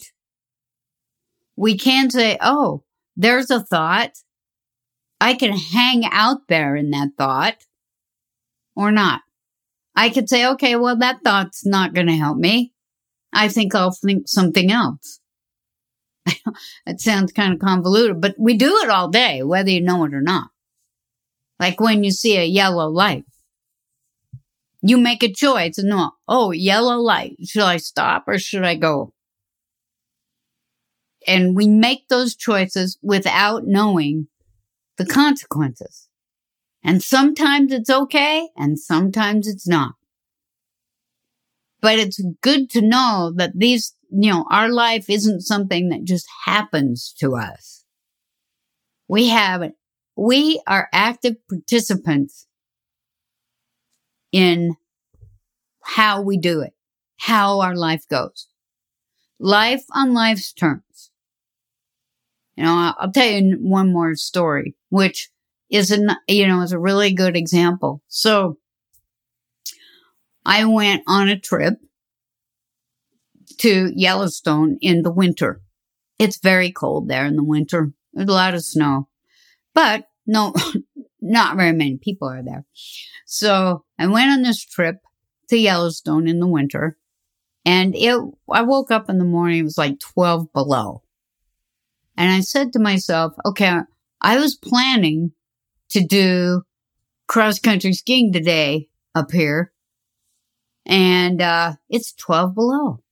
we 1.55 1.75
can 1.75 2.11
say, 2.11 2.37
oh, 2.39 2.83
there's 3.15 3.49
a 3.49 3.63
thought. 3.63 4.11
I 5.19 5.33
can 5.33 5.57
hang 5.57 6.05
out 6.05 6.47
there 6.49 6.75
in 6.75 6.91
that 6.91 7.13
thought 7.17 7.65
or 8.75 8.91
not. 8.91 9.21
I 9.97 10.11
could 10.11 10.29
say, 10.29 10.45
okay, 10.45 10.75
well, 10.75 10.95
that 10.99 11.23
thought's 11.23 11.65
not 11.65 11.95
going 11.95 12.05
to 12.05 12.13
help 12.13 12.37
me. 12.37 12.71
I 13.33 13.47
think 13.47 13.73
I'll 13.73 13.91
think 13.91 14.27
something 14.27 14.71
else. 14.71 15.19
it 16.85 17.01
sounds 17.01 17.33
kind 17.33 17.51
of 17.51 17.59
convoluted, 17.59 18.21
but 18.21 18.35
we 18.37 18.55
do 18.55 18.77
it 18.83 18.89
all 18.89 19.09
day, 19.09 19.41
whether 19.41 19.71
you 19.71 19.81
know 19.81 20.05
it 20.05 20.13
or 20.13 20.21
not. 20.21 20.49
Like 21.59 21.79
when 21.79 22.03
you 22.03 22.11
see 22.11 22.37
a 22.37 22.45
yellow 22.45 22.87
light, 22.87 23.25
you 24.83 24.97
make 24.97 25.23
a 25.23 25.33
choice 25.33 25.79
and 25.79 25.89
no, 25.89 26.11
oh, 26.27 26.51
yellow 26.51 26.97
light. 26.97 27.35
Should 27.43 27.63
I 27.63 27.77
stop 27.77 28.25
or 28.27 28.37
should 28.37 28.63
I 28.63 28.75
go? 28.75 29.13
And 31.25 31.55
we 31.55 31.67
make 31.67 32.07
those 32.07 32.35
choices 32.35 32.99
without 33.01 33.65
knowing 33.65 34.27
the 34.97 35.07
consequences. 35.07 36.06
And 36.87 37.03
sometimes 37.03 37.73
it's 37.73 37.89
okay 37.89 38.47
and 38.55 38.79
sometimes 38.79 39.45
it's 39.45 39.67
not. 39.67 39.95
But 41.81 41.99
it's 41.99 42.23
good 42.41 42.69
to 42.71 42.81
know 42.81 43.33
that 43.35 43.51
these, 43.53 43.93
you 44.09 44.31
know, 44.31 44.45
our 44.49 44.69
life 44.69 45.09
isn't 45.09 45.41
something 45.41 45.89
that 45.89 46.05
just 46.05 46.25
happens 46.45 47.13
to 47.19 47.35
us. 47.35 47.83
We 49.09 49.27
have, 49.27 49.69
we 50.15 50.61
are 50.65 50.87
active 50.93 51.35
participants 51.49 52.47
in 54.31 54.77
how 55.83 56.21
we 56.21 56.37
do 56.37 56.61
it, 56.61 56.73
how 57.17 57.59
our 57.59 57.75
life 57.75 58.07
goes. 58.07 58.47
Life 59.39 59.83
on 59.91 60.13
life's 60.13 60.53
terms. 60.53 61.11
You 62.55 62.63
know, 62.63 62.93
I'll 62.97 63.11
tell 63.11 63.29
you 63.29 63.57
one 63.59 63.91
more 63.91 64.15
story, 64.15 64.73
which 64.89 65.29
is 65.69 65.91
an, 65.91 66.09
you 66.27 66.47
know, 66.47 66.61
is 66.61 66.71
a 66.71 66.79
really 66.79 67.13
good 67.13 67.35
example. 67.35 68.01
So 68.07 68.57
I 70.45 70.65
went 70.65 71.03
on 71.07 71.27
a 71.29 71.39
trip 71.39 71.75
to 73.59 73.91
Yellowstone 73.95 74.77
in 74.81 75.01
the 75.01 75.11
winter. 75.11 75.61
It's 76.19 76.39
very 76.39 76.71
cold 76.71 77.09
there 77.09 77.25
in 77.25 77.35
the 77.35 77.43
winter. 77.43 77.91
There's 78.13 78.29
a 78.29 78.33
lot 78.33 78.53
of 78.53 78.63
snow, 78.63 79.09
but 79.73 80.05
no, 80.25 80.53
not 81.21 81.57
very 81.57 81.73
many 81.73 81.97
people 81.97 82.29
are 82.29 82.43
there. 82.43 82.65
So 83.25 83.83
I 83.99 84.07
went 84.07 84.31
on 84.31 84.41
this 84.41 84.63
trip 84.63 84.97
to 85.49 85.57
Yellowstone 85.57 86.27
in 86.27 86.39
the 86.39 86.47
winter 86.47 86.97
and 87.65 87.93
it, 87.95 88.17
I 88.49 88.61
woke 88.61 88.91
up 88.91 89.09
in 89.09 89.17
the 89.17 89.25
morning, 89.25 89.59
it 89.59 89.63
was 89.63 89.77
like 89.77 89.99
12 89.99 90.53
below. 90.53 91.03
And 92.15 92.31
I 92.31 92.39
said 92.39 92.71
to 92.73 92.79
myself, 92.79 93.33
okay, 93.45 93.79
I 94.21 94.37
was 94.37 94.55
planning 94.55 95.33
to 95.91 96.05
do 96.05 96.63
cross 97.27 97.59
country 97.59 97.93
skiing 97.93 98.31
today 98.31 98.89
up 99.15 99.31
here. 99.31 99.71
And, 100.85 101.41
uh, 101.41 101.73
it's 101.89 102.13
12 102.13 102.55
below. 102.55 103.03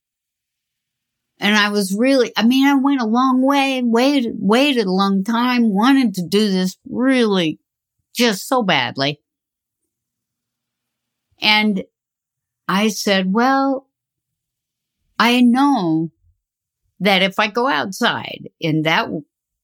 And 1.40 1.56
I 1.56 1.70
was 1.70 1.94
really, 1.94 2.32
I 2.38 2.44
mean, 2.44 2.66
I 2.66 2.76
went 2.76 3.02
a 3.02 3.06
long 3.06 3.42
way, 3.42 3.82
waited, 3.84 4.36
waited 4.40 4.86
a 4.86 4.92
long 4.92 5.24
time, 5.24 5.74
wanted 5.74 6.16
to 6.16 6.26
do 6.26 6.50
this 6.50 6.78
really 6.90 7.60
just 8.14 8.48
so 8.48 8.64
badly. 8.64 9.22
And 11.42 11.84
I 12.68 12.88
said, 12.88 13.34
well, 13.34 13.90
I 15.20 15.42
know 15.42 16.12
that 17.00 17.22
if 17.22 17.38
I 17.40 17.48
go 17.48 17.68
outside 17.68 18.50
in 18.60 18.84
that, 18.84 19.10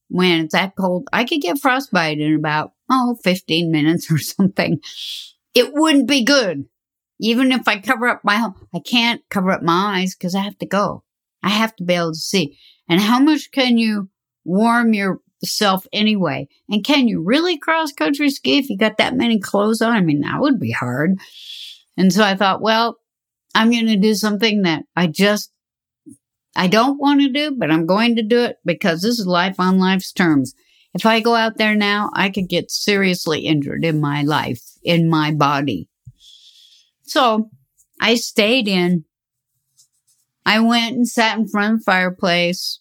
when 0.10 0.42
it's 0.42 0.54
that 0.54 0.76
cold, 0.76 1.08
I 1.14 1.24
could 1.24 1.42
get 1.42 1.60
frostbite 1.60 2.20
in 2.20 2.36
about, 2.36 2.74
oh, 2.92 3.18
15 3.24 3.72
minutes 3.72 4.12
or 4.12 4.18
something. 4.20 4.80
It 5.56 5.74
wouldn't 5.74 6.08
be 6.08 6.24
good. 6.24 6.66
Even 7.20 7.52
if 7.52 7.68
I 7.68 7.80
cover 7.80 8.08
up 8.08 8.22
my, 8.24 8.50
I 8.74 8.80
can't 8.80 9.22
cover 9.30 9.52
up 9.52 9.62
my 9.62 10.00
eyes 10.00 10.16
because 10.16 10.34
I 10.34 10.42
have 10.42 10.58
to 10.60 10.66
go. 10.66 11.04
I 11.44 11.50
have 11.50 11.76
to 11.78 11.84
be 11.84 11.94
able 11.94 12.14
to 12.14 12.18
see. 12.18 12.58
And 12.90 13.00
how 13.00 13.20
much 13.20 13.52
can 13.52 13.78
you 13.78 14.10
warm 14.44 14.94
yourself 14.94 15.86
anyway? 15.94 16.48
And 16.70 16.84
can 16.84 17.08
you 17.08 17.22
really 17.22 17.58
cross 17.58 17.92
country 17.92 18.30
ski 18.30 18.58
if 18.58 18.70
you 18.70 18.78
got 18.78 18.98
that 18.98 19.16
many 19.16 19.40
clothes 19.40 19.82
on? 19.82 19.94
I 19.94 20.02
mean, 20.02 20.22
that 20.22 20.42
would 20.42 20.60
be 20.60 20.72
hard. 20.72 21.20
And 21.96 22.12
so 22.12 22.24
I 22.24 22.36
thought, 22.36 22.62
well, 22.62 22.98
I'm 23.54 23.70
going 23.70 23.88
to 23.88 23.98
do 23.98 24.16
something 24.16 24.64
that 24.64 24.84
I 24.96 25.08
just, 25.08 25.52
I 26.56 26.68
don't 26.68 27.00
want 27.00 27.22
to 27.22 27.30
do, 27.30 27.56
but 27.58 27.72
I'm 27.72 27.86
going 27.86 28.16
to 28.16 28.24
do 28.24 28.40
it 28.42 28.58
because 28.66 29.02
this 29.02 29.20
is 29.20 29.28
life 29.28 29.60
on 29.60 29.80
life's 29.80 30.12
terms. 30.12 30.54
If 30.94 31.06
I 31.06 31.22
go 31.22 31.36
out 31.36 31.58
there 31.58 31.76
now, 31.76 32.10
I 32.14 32.30
could 32.30 32.50
get 32.50 32.70
seriously 32.70 33.42
injured 33.42 33.86
in 33.86 34.02
my 34.02 34.24
life, 34.24 34.62
in 34.84 35.10
my 35.10 35.32
body. 35.32 35.88
So 37.04 37.50
I 38.00 38.16
stayed 38.16 38.68
in. 38.68 39.06
I 40.46 40.60
went 40.60 40.96
and 40.96 41.08
sat 41.08 41.38
in 41.38 41.48
front 41.48 41.74
of 41.74 41.80
the 41.80 41.84
fireplace. 41.84 42.80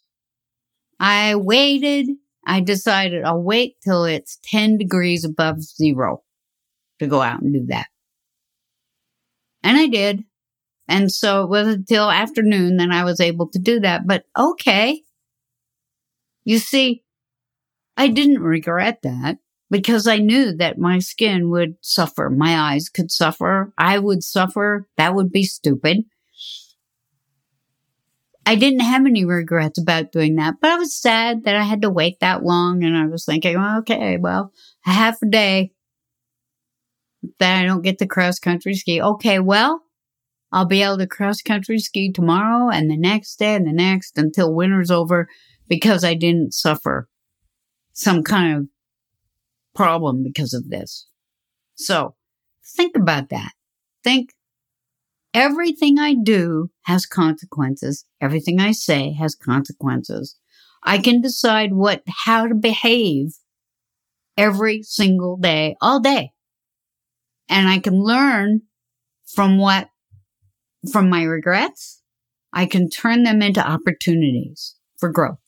I 0.98 1.36
waited. 1.36 2.08
I 2.46 2.60
decided 2.60 3.24
I'll 3.24 3.42
wait 3.42 3.76
till 3.84 4.04
it's 4.04 4.38
10 4.44 4.78
degrees 4.78 5.24
above 5.24 5.62
zero 5.62 6.22
to 6.98 7.06
go 7.06 7.22
out 7.22 7.42
and 7.42 7.52
do 7.52 7.66
that. 7.66 7.86
And 9.62 9.76
I 9.76 9.86
did. 9.86 10.24
And 10.88 11.12
so 11.12 11.44
it 11.44 11.50
was 11.50 11.68
until 11.68 12.10
afternoon 12.10 12.78
that 12.78 12.90
I 12.90 13.04
was 13.04 13.20
able 13.20 13.48
to 13.50 13.58
do 13.58 13.78
that. 13.80 14.06
But 14.06 14.24
okay. 14.36 15.02
You 16.44 16.58
see, 16.58 17.04
I 18.00 18.08
didn't 18.08 18.40
regret 18.40 19.02
that 19.02 19.40
because 19.70 20.06
I 20.06 20.16
knew 20.16 20.56
that 20.56 20.78
my 20.78 21.00
skin 21.00 21.50
would 21.50 21.74
suffer. 21.82 22.30
My 22.30 22.58
eyes 22.58 22.88
could 22.88 23.10
suffer. 23.10 23.74
I 23.76 23.98
would 23.98 24.22
suffer. 24.22 24.88
That 24.96 25.14
would 25.14 25.30
be 25.30 25.42
stupid. 25.42 26.04
I 28.46 28.54
didn't 28.54 28.80
have 28.80 29.04
any 29.04 29.26
regrets 29.26 29.78
about 29.78 30.12
doing 30.12 30.36
that, 30.36 30.54
but 30.62 30.70
I 30.70 30.76
was 30.78 30.98
sad 30.98 31.44
that 31.44 31.56
I 31.56 31.62
had 31.62 31.82
to 31.82 31.90
wait 31.90 32.20
that 32.20 32.42
long. 32.42 32.82
And 32.84 32.96
I 32.96 33.04
was 33.04 33.26
thinking, 33.26 33.58
okay, 33.58 34.16
well, 34.16 34.50
a 34.86 34.92
half 34.92 35.20
a 35.20 35.26
day 35.26 35.72
that 37.38 37.62
I 37.62 37.66
don't 37.66 37.82
get 37.82 37.98
to 37.98 38.06
cross 38.06 38.38
country 38.38 38.72
ski. 38.72 39.02
Okay, 39.02 39.40
well, 39.40 39.82
I'll 40.50 40.64
be 40.64 40.82
able 40.82 40.96
to 40.96 41.06
cross 41.06 41.42
country 41.42 41.78
ski 41.78 42.10
tomorrow 42.10 42.70
and 42.70 42.90
the 42.90 42.96
next 42.96 43.38
day 43.38 43.56
and 43.56 43.66
the 43.66 43.74
next 43.74 44.16
until 44.16 44.54
winter's 44.54 44.90
over 44.90 45.28
because 45.68 46.02
I 46.02 46.14
didn't 46.14 46.54
suffer 46.54 47.10
some 47.92 48.22
kind 48.22 48.56
of 48.56 48.66
problem 49.74 50.22
because 50.22 50.54
of 50.54 50.68
this. 50.68 51.06
So 51.74 52.14
think 52.76 52.96
about 52.96 53.28
that. 53.30 53.52
Think 54.02 54.34
everything 55.34 55.98
I 55.98 56.14
do 56.14 56.70
has 56.82 57.06
consequences. 57.06 58.04
Everything 58.20 58.60
I 58.60 58.72
say 58.72 59.12
has 59.14 59.34
consequences. 59.34 60.36
I 60.82 60.98
can 60.98 61.20
decide 61.20 61.74
what, 61.74 62.02
how 62.24 62.46
to 62.46 62.54
behave 62.54 63.34
every 64.36 64.82
single 64.82 65.36
day, 65.36 65.76
all 65.80 66.00
day 66.00 66.32
and 67.50 67.68
I 67.68 67.80
can 67.80 68.00
learn 68.02 68.62
from 69.26 69.58
what, 69.58 69.90
from 70.90 71.10
my 71.10 71.24
regrets. 71.24 72.00
I 72.52 72.66
can 72.66 72.88
turn 72.88 73.24
them 73.24 73.42
into 73.42 73.60
opportunities 73.60 74.76
for 74.98 75.10
growth. 75.10 75.38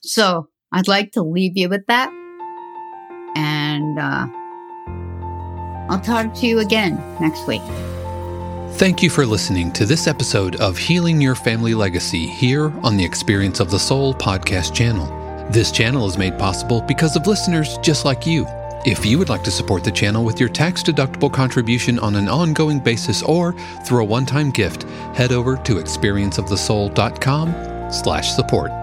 So 0.00 0.48
I'd 0.72 0.88
like 0.88 1.12
to 1.12 1.22
leave 1.22 1.56
you 1.56 1.68
with 1.68 1.86
that. 1.86 2.10
And 3.34 3.98
uh, 3.98 4.26
I'll 5.90 6.00
talk 6.00 6.34
to 6.34 6.46
you 6.46 6.60
again 6.60 6.96
next 7.20 7.46
week. 7.46 7.62
Thank 8.76 9.02
you 9.02 9.10
for 9.10 9.26
listening 9.26 9.70
to 9.72 9.84
this 9.84 10.06
episode 10.06 10.56
of 10.56 10.78
Healing 10.78 11.20
Your 11.20 11.34
Family 11.34 11.74
Legacy 11.74 12.26
here 12.26 12.70
on 12.82 12.96
the 12.96 13.04
Experience 13.04 13.60
of 13.60 13.70
the 13.70 13.78
Soul 13.78 14.14
podcast 14.14 14.74
channel. 14.74 15.06
This 15.50 15.70
channel 15.70 16.06
is 16.06 16.16
made 16.16 16.38
possible 16.38 16.80
because 16.80 17.14
of 17.14 17.26
listeners 17.26 17.76
just 17.78 18.06
like 18.06 18.26
you. 18.26 18.46
If 18.84 19.04
you 19.04 19.18
would 19.18 19.28
like 19.28 19.44
to 19.44 19.50
support 19.50 19.84
the 19.84 19.92
channel 19.92 20.24
with 20.24 20.40
your 20.40 20.48
tax-deductible 20.48 21.32
contribution 21.32 22.00
on 22.00 22.16
an 22.16 22.28
ongoing 22.28 22.80
basis 22.80 23.22
or 23.22 23.52
through 23.86 24.02
a 24.02 24.06
one-time 24.06 24.50
gift, 24.50 24.82
head 25.14 25.32
over 25.32 25.56
to 25.58 25.74
experienceofthesoul.com 25.74 27.92
slash 27.92 28.32
support. 28.32 28.81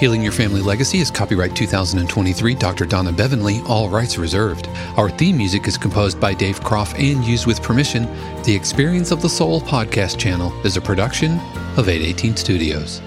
Healing 0.00 0.22
Your 0.22 0.32
Family 0.32 0.62
Legacy 0.62 1.00
is 1.00 1.10
copyright 1.10 1.54
2023 1.54 2.54
Dr. 2.54 2.86
Donna 2.86 3.12
Bevan-Lee, 3.12 3.60
all 3.66 3.90
rights 3.90 4.16
reserved. 4.16 4.66
Our 4.96 5.10
theme 5.10 5.36
music 5.36 5.68
is 5.68 5.76
composed 5.76 6.18
by 6.18 6.32
Dave 6.32 6.58
Kropf 6.60 6.94
and 6.94 7.22
used 7.22 7.46
with 7.46 7.62
permission. 7.62 8.04
The 8.44 8.54
Experience 8.54 9.10
of 9.10 9.20
the 9.20 9.28
Soul 9.28 9.60
podcast 9.60 10.16
channel 10.16 10.58
is 10.64 10.78
a 10.78 10.80
production 10.80 11.32
of 11.76 11.90
818 11.90 12.34
Studios. 12.34 13.02